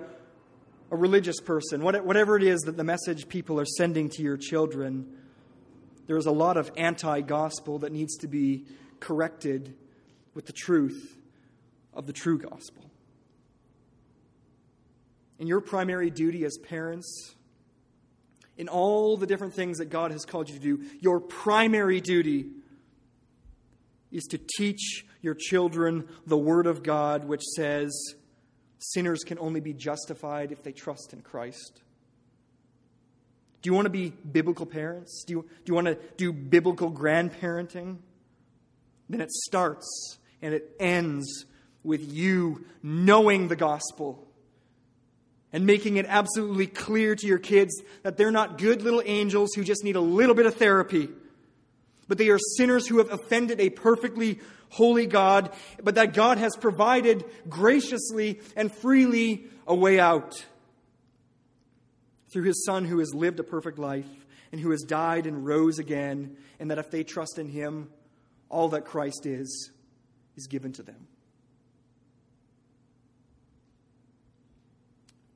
a 0.91 0.95
religious 0.97 1.39
person. 1.39 1.81
Whatever 1.81 2.35
it 2.35 2.43
is 2.43 2.59
that 2.63 2.75
the 2.75 2.83
message 2.83 3.29
people 3.29 3.57
are 3.57 3.65
sending 3.65 4.09
to 4.09 4.21
your 4.21 4.35
children, 4.35 5.15
there 6.07 6.17
is 6.17 6.25
a 6.25 6.31
lot 6.31 6.57
of 6.57 6.69
anti 6.75 7.21
gospel 7.21 7.79
that 7.79 7.93
needs 7.93 8.17
to 8.17 8.27
be 8.27 8.65
corrected 8.99 9.77
with 10.33 10.45
the 10.45 10.51
truth 10.51 11.17
of 11.93 12.05
the 12.05 12.11
true 12.11 12.37
gospel. 12.37 12.91
And 15.39 15.47
your 15.47 15.61
primary 15.61 16.09
duty 16.09 16.43
as 16.43 16.57
parents, 16.57 17.33
in 18.57 18.67
all 18.67 19.15
the 19.15 19.25
different 19.25 19.53
things 19.53 19.77
that 19.77 19.85
God 19.85 20.11
has 20.11 20.25
called 20.25 20.49
you 20.49 20.55
to 20.55 20.61
do, 20.61 20.83
your 20.99 21.21
primary 21.21 22.01
duty 22.01 22.47
is 24.11 24.23
to 24.25 24.39
teach 24.57 25.05
your 25.21 25.33
children 25.33 26.07
the 26.25 26.37
Word 26.37 26.67
of 26.67 26.83
God, 26.83 27.25
which 27.25 27.43
says 27.43 28.15
sinners 28.79 29.23
can 29.23 29.39
only 29.39 29.59
be 29.59 29.73
justified 29.73 30.51
if 30.51 30.63
they 30.63 30.71
trust 30.71 31.13
in 31.13 31.21
Christ. 31.21 31.81
Do 33.61 33.69
you 33.69 33.73
want 33.73 33.85
to 33.85 33.91
be 33.91 34.09
biblical 34.09 34.65
parents? 34.65 35.23
Do 35.25 35.33
you, 35.33 35.41
do 35.41 35.63
you 35.65 35.73
want 35.73 35.87
to 35.87 35.97
do 36.15 36.31
biblical 36.31 36.91
grandparenting? 36.91 37.97
Then 39.09 39.21
it 39.21 39.31
starts 39.31 40.19
and 40.41 40.53
it 40.53 40.75
ends 40.79 41.45
with 41.83 42.13
you 42.13 42.65
knowing 42.83 43.47
the 43.47 43.55
gospel 43.55 44.27
and 45.51 45.65
making 45.65 45.97
it 45.97 46.05
absolutely 46.07 46.67
clear 46.67 47.15
to 47.15 47.25
your 47.25 47.39
kids 47.39 47.81
that 48.03 48.17
they're 48.17 48.31
not 48.31 48.57
good 48.57 48.81
little 48.81 49.01
angels 49.05 49.53
who 49.55 49.63
just 49.63 49.83
need 49.83 49.95
a 49.95 50.01
little 50.01 50.35
bit 50.35 50.45
of 50.45 50.55
therapy 50.55 51.09
but 52.07 52.17
they 52.17 52.29
are 52.29 52.39
sinners 52.57 52.87
who 52.87 52.97
have 52.99 53.11
offended 53.11 53.59
a 53.59 53.69
perfectly 53.69 54.39
holy 54.69 55.05
God, 55.05 55.53
but 55.81 55.95
that 55.95 56.13
God 56.13 56.37
has 56.37 56.55
provided 56.55 57.25
graciously 57.49 58.41
and 58.55 58.71
freely 58.71 59.45
a 59.65 59.75
way 59.75 59.99
out 59.99 60.45
through 62.29 62.43
his 62.43 62.65
Son 62.65 62.85
who 62.85 62.99
has 62.99 63.13
lived 63.13 63.39
a 63.39 63.43
perfect 63.43 63.79
life 63.79 64.05
and 64.51 64.61
who 64.61 64.71
has 64.71 64.81
died 64.83 65.25
and 65.25 65.45
rose 65.45 65.79
again, 65.79 66.37
and 66.59 66.71
that 66.71 66.77
if 66.77 66.89
they 66.89 67.03
trust 67.03 67.37
in 67.37 67.49
him, 67.49 67.89
all 68.49 68.69
that 68.69 68.85
Christ 68.85 69.25
is, 69.25 69.71
is 70.37 70.47
given 70.47 70.71
to 70.73 70.83
them. 70.83 71.07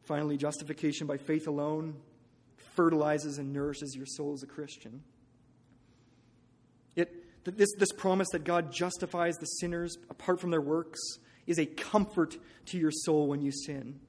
Finally, 0.04 0.38
justification 0.38 1.08
by 1.08 1.18
faith 1.18 1.48
alone 1.48 1.96
fertilizes 2.76 3.38
and 3.38 3.54
nourishes 3.54 3.96
your 3.96 4.06
soul 4.06 4.34
as 4.34 4.44
a 4.44 4.48
Christian. 4.48 5.04
It, 6.96 7.44
this, 7.44 7.70
this 7.78 7.92
promise 7.92 8.28
that 8.32 8.44
God 8.44 8.72
justifies 8.72 9.38
the 9.38 9.46
sinners 9.46 9.98
apart 10.10 10.40
from 10.40 10.52
their 10.52 10.62
works 10.62 11.00
is 11.48 11.60
a 11.60 11.66
comfort 11.66 12.38
to 12.68 12.78
your 12.78 12.92
soul 12.92 13.28
when 13.28 13.42
you 13.42 13.52
sin. 13.52 14.00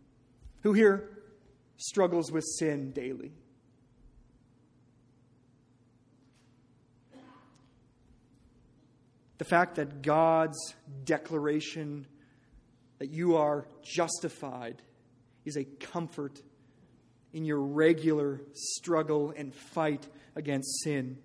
Who 0.63 0.73
here 0.73 1.09
struggles 1.77 2.31
with 2.31 2.45
sin 2.59 2.93
daily? 2.93 3.33
The 9.39 9.45
fact 9.45 9.75
that 9.75 10.03
God's 10.03 10.59
declaration 11.05 12.07
that 12.99 13.11
you 13.11 13.35
are 13.37 13.67
justified 13.83 14.81
is 15.45 15.57
a 15.57 15.65
comfort 15.65 16.41
in 17.33 17.45
your 17.45 17.61
regular 17.61 18.41
struggle 18.53 19.35
and 19.37 19.53
fight 19.53 20.07
against 20.37 20.85
sin. 20.85 21.19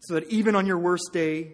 So 0.00 0.14
that 0.14 0.28
even 0.30 0.54
on 0.54 0.66
your 0.66 0.78
worst 0.78 1.10
day, 1.12 1.52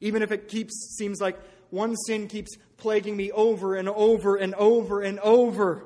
even 0.00 0.22
if 0.22 0.30
it 0.30 0.48
keeps 0.48 0.96
seems 0.96 1.20
like 1.20 1.38
one 1.70 1.96
sin 1.96 2.28
keeps 2.28 2.56
plaguing 2.76 3.16
me 3.16 3.32
over 3.32 3.74
and 3.74 3.88
over 3.88 4.36
and 4.36 4.54
over 4.54 5.00
and 5.00 5.18
over, 5.20 5.84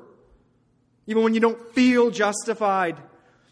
even 1.06 1.22
when 1.22 1.34
you 1.34 1.40
don't 1.40 1.74
feel 1.74 2.10
justified, 2.10 2.96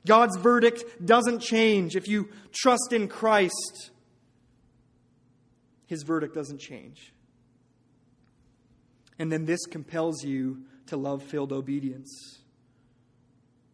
God's 0.06 0.36
verdict 0.36 1.04
doesn't 1.04 1.40
change. 1.40 1.96
If 1.96 2.08
you 2.08 2.28
trust 2.52 2.92
in 2.92 3.08
Christ, 3.08 3.90
his 5.86 6.02
verdict 6.02 6.34
doesn't 6.34 6.58
change. 6.58 7.12
And 9.18 9.32
then 9.32 9.46
this 9.46 9.66
compels 9.66 10.22
you 10.22 10.62
to 10.86 10.96
love 10.96 11.22
filled 11.22 11.52
obedience. 11.52 12.38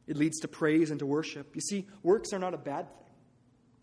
It 0.07 0.17
leads 0.17 0.39
to 0.41 0.49
praise 0.49 0.91
and 0.91 0.99
to 1.01 1.07
worship. 1.07 1.55
You 1.55 1.61
see, 1.61 1.87
works 2.03 2.33
are 2.33 2.39
not 2.39 2.55
a 2.55 2.59
bad 2.59 2.87
thing. 2.89 3.04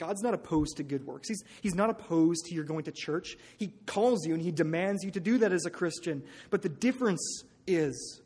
God's 0.01 0.23
not 0.23 0.33
opposed 0.33 0.77
to 0.77 0.83
good 0.83 1.05
works. 1.05 1.27
He's, 1.27 1.43
he's 1.61 1.75
not 1.75 1.91
opposed 1.91 2.45
to 2.45 2.55
your 2.55 2.63
going 2.63 2.85
to 2.85 2.91
church. 2.91 3.37
He 3.59 3.67
calls 3.85 4.25
you 4.25 4.33
and 4.33 4.41
He 4.41 4.51
demands 4.51 5.03
you 5.03 5.11
to 5.11 5.19
do 5.19 5.37
that 5.37 5.53
as 5.53 5.67
a 5.67 5.69
Christian. 5.69 6.23
But 6.49 6.63
the 6.63 6.69
difference 6.69 7.43
is, 7.67 8.19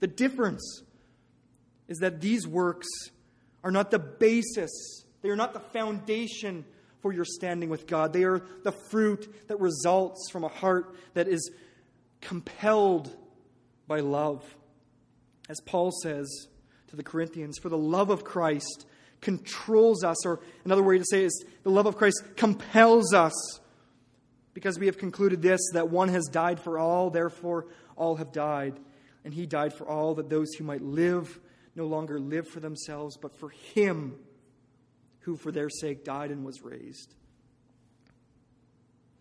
the 0.00 0.08
difference 0.08 0.82
is 1.86 1.98
that 1.98 2.20
these 2.20 2.48
works 2.48 2.88
are 3.62 3.70
not 3.70 3.92
the 3.92 4.00
basis, 4.00 5.04
they 5.22 5.28
are 5.28 5.36
not 5.36 5.52
the 5.52 5.60
foundation 5.60 6.64
for 7.00 7.12
your 7.12 7.24
standing 7.24 7.68
with 7.68 7.86
God. 7.86 8.12
They 8.12 8.24
are 8.24 8.42
the 8.64 8.72
fruit 8.72 9.32
that 9.46 9.60
results 9.60 10.32
from 10.32 10.42
a 10.42 10.48
heart 10.48 10.96
that 11.14 11.28
is 11.28 11.52
compelled 12.20 13.14
by 13.86 14.00
love. 14.00 14.44
As 15.48 15.60
Paul 15.64 15.92
says 16.02 16.48
to 16.88 16.96
the 16.96 17.04
Corinthians, 17.04 17.56
for 17.56 17.68
the 17.68 17.78
love 17.78 18.10
of 18.10 18.24
Christ 18.24 18.84
controls 19.20 20.04
us, 20.04 20.24
or 20.24 20.40
another 20.64 20.82
way 20.82 20.98
to 20.98 21.04
say 21.04 21.22
it 21.22 21.26
is 21.26 21.44
the 21.62 21.70
love 21.70 21.86
of 21.86 21.96
Christ 21.96 22.22
compels 22.36 23.12
us 23.12 23.60
because 24.54 24.78
we 24.78 24.86
have 24.86 24.98
concluded 24.98 25.42
this 25.42 25.60
that 25.72 25.90
one 25.90 26.08
has 26.08 26.26
died 26.26 26.60
for 26.60 26.78
all, 26.78 27.10
therefore 27.10 27.66
all 27.96 28.16
have 28.16 28.32
died. 28.32 28.78
And 29.24 29.34
he 29.34 29.46
died 29.46 29.74
for 29.74 29.86
all, 29.86 30.14
that 30.14 30.30
those 30.30 30.52
who 30.54 30.64
might 30.64 30.82
live 30.82 31.38
no 31.74 31.86
longer 31.86 32.18
live 32.18 32.48
for 32.48 32.60
themselves, 32.60 33.16
but 33.16 33.36
for 33.38 33.50
him 33.50 34.16
who 35.20 35.36
for 35.36 35.52
their 35.52 35.68
sake 35.68 36.04
died 36.04 36.30
and 36.30 36.44
was 36.44 36.62
raised. 36.62 37.14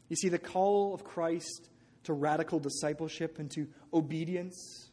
You 0.07 0.15
see, 0.15 0.29
the 0.29 0.39
call 0.39 0.93
of 0.93 1.03
Christ 1.03 1.69
to 2.05 2.13
radical 2.13 2.59
discipleship 2.59 3.39
and 3.39 3.51
to 3.51 3.67
obedience, 3.93 4.89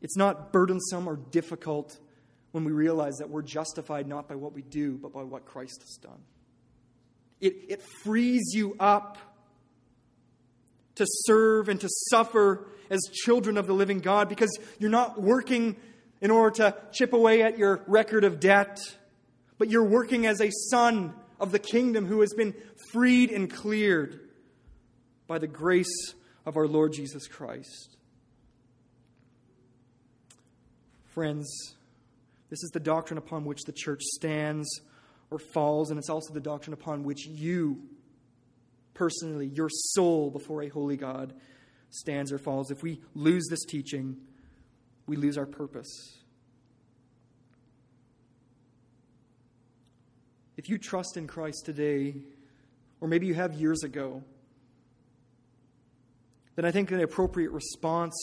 it's 0.00 0.16
not 0.16 0.52
burdensome 0.52 1.06
or 1.06 1.16
difficult 1.16 1.98
when 2.52 2.64
we 2.64 2.72
realize 2.72 3.16
that 3.18 3.28
we're 3.28 3.42
justified 3.42 4.06
not 4.06 4.28
by 4.28 4.34
what 4.34 4.52
we 4.52 4.62
do, 4.62 4.98
but 5.00 5.12
by 5.12 5.22
what 5.22 5.44
Christ 5.44 5.80
has 5.80 5.98
done. 6.02 6.20
It, 7.40 7.54
it 7.68 7.82
frees 8.02 8.52
you 8.54 8.74
up 8.80 9.18
to 10.96 11.04
serve 11.06 11.68
and 11.68 11.80
to 11.80 11.88
suffer 12.10 12.66
as 12.90 13.00
children 13.12 13.56
of 13.56 13.66
the 13.66 13.72
living 13.72 14.00
God 14.00 14.28
because 14.28 14.56
you're 14.78 14.90
not 14.90 15.20
working 15.20 15.76
in 16.20 16.30
order 16.30 16.56
to 16.56 16.76
chip 16.92 17.12
away 17.12 17.42
at 17.42 17.58
your 17.58 17.82
record 17.86 18.24
of 18.24 18.40
debt, 18.40 18.80
but 19.58 19.70
you're 19.70 19.84
working 19.84 20.26
as 20.26 20.40
a 20.40 20.50
son 20.70 21.14
of 21.38 21.52
the 21.52 21.58
kingdom 21.58 22.06
who 22.06 22.20
has 22.20 22.34
been 22.34 22.54
freed 22.92 23.30
and 23.30 23.52
cleared 23.52 24.20
by 25.28 25.38
the 25.38 25.46
grace 25.46 26.14
of 26.44 26.56
our 26.56 26.66
Lord 26.66 26.92
Jesus 26.92 27.28
Christ. 27.28 27.96
Friends, 31.04 31.76
this 32.50 32.62
is 32.62 32.70
the 32.70 32.80
doctrine 32.80 33.18
upon 33.18 33.44
which 33.44 33.62
the 33.64 33.72
church 33.72 34.02
stands 34.02 34.68
or 35.30 35.38
falls, 35.38 35.90
and 35.90 35.98
it's 35.98 36.08
also 36.08 36.32
the 36.32 36.40
doctrine 36.40 36.72
upon 36.72 37.04
which 37.04 37.26
you, 37.26 37.82
personally, 38.94 39.46
your 39.46 39.68
soul 39.68 40.30
before 40.30 40.62
a 40.62 40.68
holy 40.68 40.96
God, 40.96 41.34
stands 41.90 42.32
or 42.32 42.38
falls. 42.38 42.70
If 42.70 42.82
we 42.82 43.02
lose 43.14 43.46
this 43.48 43.64
teaching, 43.64 44.16
we 45.06 45.16
lose 45.16 45.36
our 45.36 45.46
purpose. 45.46 46.18
If 50.56 50.68
you 50.68 50.78
trust 50.78 51.16
in 51.16 51.26
Christ 51.26 51.64
today, 51.66 52.16
or 53.00 53.08
maybe 53.08 53.26
you 53.26 53.34
have 53.34 53.54
years 53.54 53.84
ago, 53.84 54.24
then 56.56 56.64
I 56.64 56.72
think 56.72 56.88
the 56.88 57.02
appropriate 57.02 57.52
response 57.52 58.16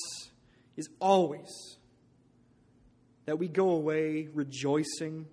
is 0.76 0.90
always 1.00 1.75
that 3.26 3.40
we 3.40 3.48
go 3.48 3.72
away 3.72 4.30
rejoicing, 4.34 5.26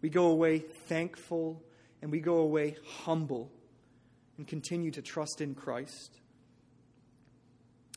we 0.00 0.10
go 0.10 0.26
away 0.26 0.58
thankful, 0.58 1.62
and 2.02 2.10
we 2.10 2.20
go 2.20 2.38
away 2.38 2.76
humble 3.04 3.50
and 4.36 4.46
continue 4.46 4.90
to 4.90 5.02
trust 5.02 5.40
in 5.40 5.54
Christ. 5.54 6.20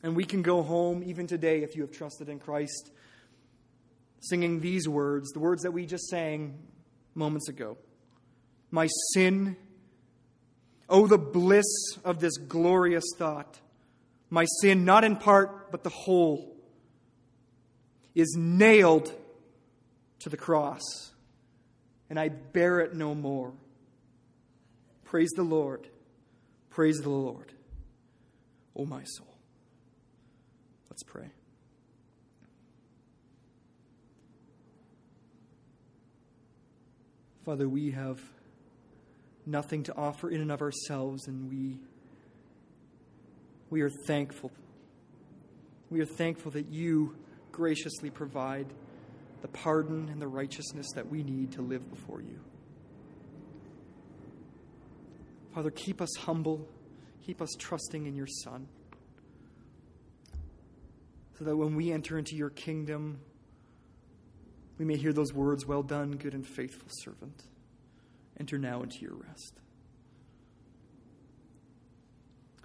And 0.02 0.14
we 0.14 0.24
can 0.24 0.42
go 0.42 0.62
home 0.62 1.02
even 1.04 1.26
today 1.26 1.62
if 1.62 1.74
you 1.74 1.82
have 1.82 1.90
trusted 1.90 2.28
in 2.28 2.38
Christ, 2.38 2.92
singing 4.20 4.60
these 4.60 4.88
words, 4.88 5.30
the 5.32 5.40
words 5.40 5.62
that 5.62 5.72
we 5.72 5.86
just 5.86 6.08
sang 6.08 6.58
moments 7.14 7.48
ago. 7.48 7.76
My 8.70 8.88
sin, 9.12 9.56
oh, 10.88 11.06
the 11.06 11.18
bliss 11.18 11.66
of 12.04 12.20
this 12.20 12.36
glorious 12.36 13.04
thought. 13.18 13.58
My 14.30 14.46
sin, 14.60 14.84
not 14.84 15.04
in 15.04 15.16
part, 15.16 15.70
but 15.70 15.82
the 15.82 15.90
whole, 15.90 16.56
is 18.14 18.34
nailed 18.38 19.12
to 20.20 20.28
the 20.28 20.36
cross, 20.36 20.82
and 22.08 22.18
I 22.18 22.28
bear 22.28 22.80
it 22.80 22.94
no 22.94 23.14
more. 23.14 23.52
Praise 25.04 25.30
the 25.36 25.42
Lord. 25.42 25.88
Praise 26.70 26.98
the 26.98 27.10
Lord, 27.10 27.52
O 28.74 28.84
my 28.84 29.02
soul. 29.04 29.34
Let's 30.90 31.02
pray. 31.02 31.30
Father, 37.44 37.68
we 37.68 37.92
have 37.92 38.20
nothing 39.46 39.84
to 39.84 39.94
offer 39.94 40.28
in 40.28 40.40
and 40.40 40.50
of 40.50 40.60
ourselves, 40.60 41.28
and 41.28 41.48
we, 41.48 41.78
we 43.70 43.82
are 43.82 43.90
thankful. 44.06 44.50
We 45.88 46.00
are 46.00 46.06
thankful 46.06 46.50
that 46.50 46.66
you 46.72 47.14
graciously 47.52 48.10
provide 48.10 48.66
the 49.46 49.58
pardon 49.58 50.08
and 50.08 50.20
the 50.20 50.26
righteousness 50.26 50.88
that 50.96 51.08
we 51.08 51.22
need 51.22 51.52
to 51.52 51.62
live 51.62 51.88
before 51.88 52.20
you. 52.20 52.40
Father, 55.54 55.70
keep 55.70 56.02
us 56.02 56.12
humble, 56.16 56.66
keep 57.24 57.40
us 57.40 57.50
trusting 57.56 58.06
in 58.06 58.16
your 58.16 58.26
Son 58.26 58.66
so 61.38 61.44
that 61.44 61.56
when 61.56 61.76
we 61.76 61.92
enter 61.92 62.18
into 62.18 62.34
your 62.34 62.50
kingdom, 62.50 63.20
we 64.78 64.84
may 64.84 64.96
hear 64.96 65.12
those 65.12 65.32
words, 65.32 65.64
Well 65.64 65.84
done, 65.84 66.16
good 66.16 66.34
and 66.34 66.44
faithful 66.44 66.88
servant. 66.90 67.44
Enter 68.40 68.58
now 68.58 68.82
into 68.82 68.98
your 69.00 69.14
rest. 69.14 69.60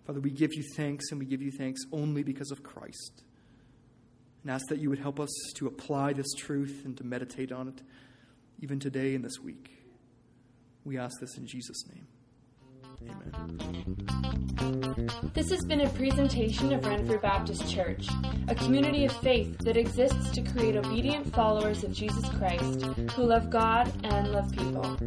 Father, 0.07 0.19
we 0.19 0.31
give 0.31 0.49
you 0.53 0.63
thanks, 0.75 1.11
and 1.11 1.19
we 1.19 1.27
give 1.27 1.43
you 1.43 1.51
thanks 1.51 1.81
only 1.91 2.23
because 2.23 2.49
of 2.49 2.63
Christ. 2.63 3.21
And 4.43 4.51
ask 4.51 4.67
that 4.69 4.79
you 4.79 4.89
would 4.89 4.99
help 4.99 5.19
us 5.19 5.29
to 5.55 5.67
apply 5.67 6.13
this 6.13 6.33
truth 6.33 6.81
and 6.85 6.97
to 6.97 7.03
meditate 7.03 7.51
on 7.51 7.67
it 7.67 7.81
even 8.59 8.79
today 8.79 9.13
and 9.15 9.23
this 9.23 9.39
week. 9.39 9.69
We 10.83 10.97
ask 10.97 11.19
this 11.19 11.37
in 11.37 11.45
Jesus' 11.45 11.83
name. 11.93 12.07
Amen. 13.03 14.31
This 15.33 15.49
has 15.49 15.63
been 15.65 15.81
a 15.81 15.89
presentation 15.89 16.71
of 16.73 16.85
Renfrew 16.85 17.19
Baptist 17.19 17.67
Church, 17.69 18.07
a 18.47 18.55
community 18.55 19.05
of 19.05 19.11
faith 19.11 19.57
that 19.59 19.77
exists 19.77 20.29
to 20.31 20.41
create 20.41 20.75
obedient 20.75 21.33
followers 21.33 21.83
of 21.83 21.93
Jesus 21.93 22.27
Christ 22.29 22.83
who 23.11 23.23
love 23.23 23.49
God 23.49 23.91
and 24.03 24.31
love 24.31 24.51
people. 24.51 24.97